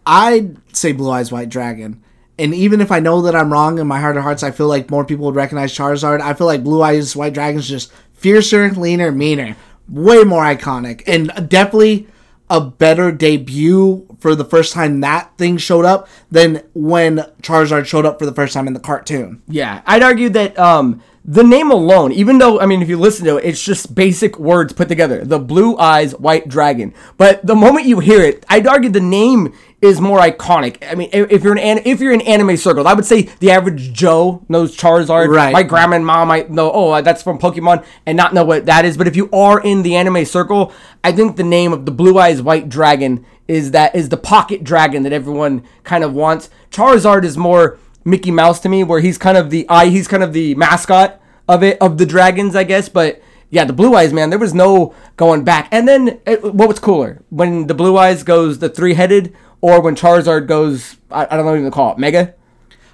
[0.06, 2.02] I'd say Blue Eyes White Dragon.
[2.40, 4.68] And even if I know that I'm wrong in my heart of hearts, I feel
[4.68, 6.22] like more people would recognize Charizard.
[6.22, 9.56] I feel like Blue Eyes White Dragon's just fiercer, leaner, meaner,
[9.88, 12.08] way more iconic, and definitely
[12.50, 18.06] a better debut for the first time that thing showed up than when Charizard showed
[18.06, 19.42] up for the first time in the cartoon.
[19.48, 23.24] Yeah, I'd argue that um, the name alone, even though I mean, if you listen
[23.26, 25.24] to it, it's just basic words put together.
[25.24, 26.92] The blue eyes, white dragon.
[27.18, 30.78] But the moment you hear it, I'd argue the name is more iconic.
[30.90, 33.52] I mean, if you're an an- if you're in anime circles, I would say the
[33.52, 35.28] average Joe knows Charizard.
[35.28, 35.54] Right.
[35.54, 36.72] My grandma and mom might know.
[36.72, 38.98] Oh, uh, that's from Pokemon, and not know what that is.
[38.98, 40.74] But if you are in the anime circle,
[41.04, 44.64] I think the name of the blue eyes, white dragon is that is the pocket
[44.64, 46.50] dragon that everyone kind of wants.
[46.72, 50.24] Charizard is more Mickey Mouse to me, where he's kind of the eye, he's kind
[50.24, 51.19] of the mascot
[51.50, 52.88] of it of the dragons, I guess.
[52.88, 55.68] But yeah, the blue eyes, man, there was no going back.
[55.72, 59.82] And then eh, what was cooler when the blue eyes goes the three headed, or
[59.82, 62.36] when Charizard goes, I, I don't know what you call it, Mega.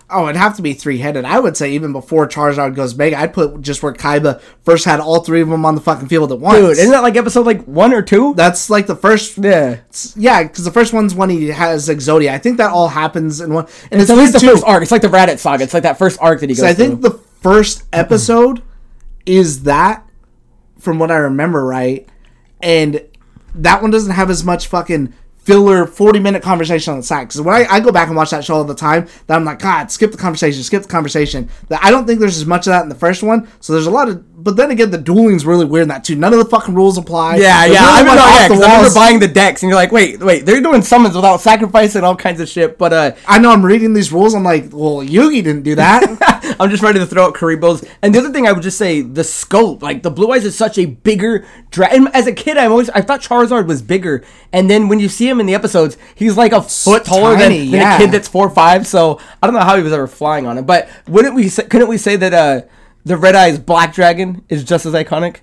[0.07, 1.25] Oh, it'd have to be three headed.
[1.25, 4.99] I would say even before Charizard goes Mega, I'd put just where Kaiba first had
[4.99, 6.57] all three of them on the fucking field at once.
[6.59, 8.35] Dude, isn't that like episode like one or two?
[8.35, 9.39] That's like the first.
[9.39, 9.77] yeah.
[10.15, 12.29] Yeah, because the first one's when he has Exodia.
[12.29, 13.65] I think that all happens in one.
[13.91, 14.83] And It's at least the too, first arc.
[14.83, 15.63] It's like the Raditz saga.
[15.63, 17.09] It's like that first arc that he goes So I think through.
[17.09, 18.63] the first episode
[19.27, 20.03] is that,
[20.79, 22.09] from what I remember, right?
[22.59, 23.05] And
[23.53, 27.25] that one doesn't have as much fucking filler 40 minute conversation on the side.
[27.25, 29.45] Because when I, I go back and watch that show all the time, that I'm
[29.45, 31.49] like, God, skip the conversation, skip the conversation.
[31.67, 33.47] That I don't think there's as much of that in the first one.
[33.59, 34.43] So there's a lot of.
[34.43, 36.15] But then again, the dueling's really weird in that too.
[36.15, 37.37] None of the fucking rules apply.
[37.37, 37.83] Yeah, They're yeah.
[37.83, 40.45] I remember, like, yeah, the I remember buying the decks, and you're like, wait, wait,
[40.45, 42.77] they're doing summons without sacrificing all kinds of shit.
[42.77, 44.33] But uh, I know I'm reading these rules.
[44.33, 46.41] I'm like, well, Yugi didn't do that.
[46.59, 47.87] I'm just ready to throw out Kuribohs.
[48.01, 50.55] And the other thing I would just say, the scope, like the Blue Eyes is
[50.55, 52.07] such a bigger dragon.
[52.13, 55.27] As a kid, I'm always I thought Charizard was bigger, and then when you see
[55.27, 57.95] him in the episodes, he's like a foot taller tiny, than, than yeah.
[57.95, 58.87] a kid that's four or five.
[58.87, 60.63] So I don't know how he was ever flying on it.
[60.63, 61.49] But wouldn't we?
[61.49, 62.61] Say, couldn't we say that uh,
[63.03, 65.37] the Red Eyes Black Dragon is just as iconic?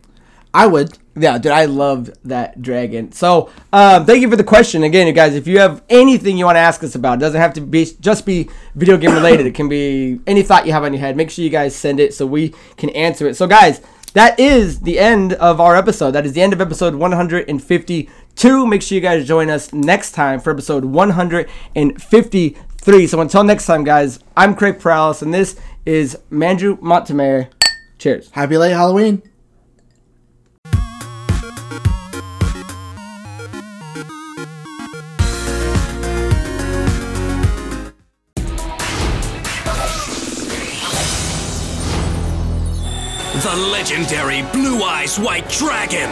[0.55, 0.99] I would.
[1.15, 3.13] Yeah, dude, I loved that dragon.
[3.13, 5.35] So, um, thank you for the question again, you guys.
[5.35, 7.87] If you have anything you want to ask us about, it doesn't have to be
[8.01, 9.47] just be video game related.
[9.47, 11.17] it can be any thought you have on your head.
[11.17, 13.37] Make sure you guys send it so we can answer it.
[13.37, 13.81] So, guys,
[14.15, 16.13] that is the end of our episode.
[16.13, 18.67] That is the end of episode 152.
[18.67, 23.07] Make sure you guys join us next time for episode 153.
[23.07, 27.49] So, until next time, guys, I'm Craig Prowlis, and this is Mandrew Montemayor.
[27.99, 28.31] Cheers.
[28.33, 29.23] Happy late Halloween.
[43.53, 46.09] The legendary Blue Eyes White Dragon.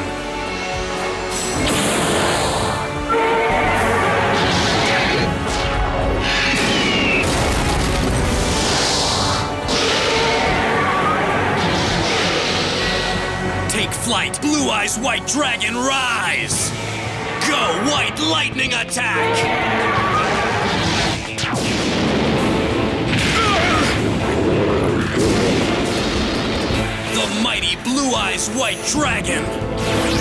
[13.70, 16.68] Take flight, Blue Eyes White Dragon, rise!
[17.48, 20.09] Go, White Lightning Attack!
[27.60, 30.19] Mighty Blue Eyes White Dragon!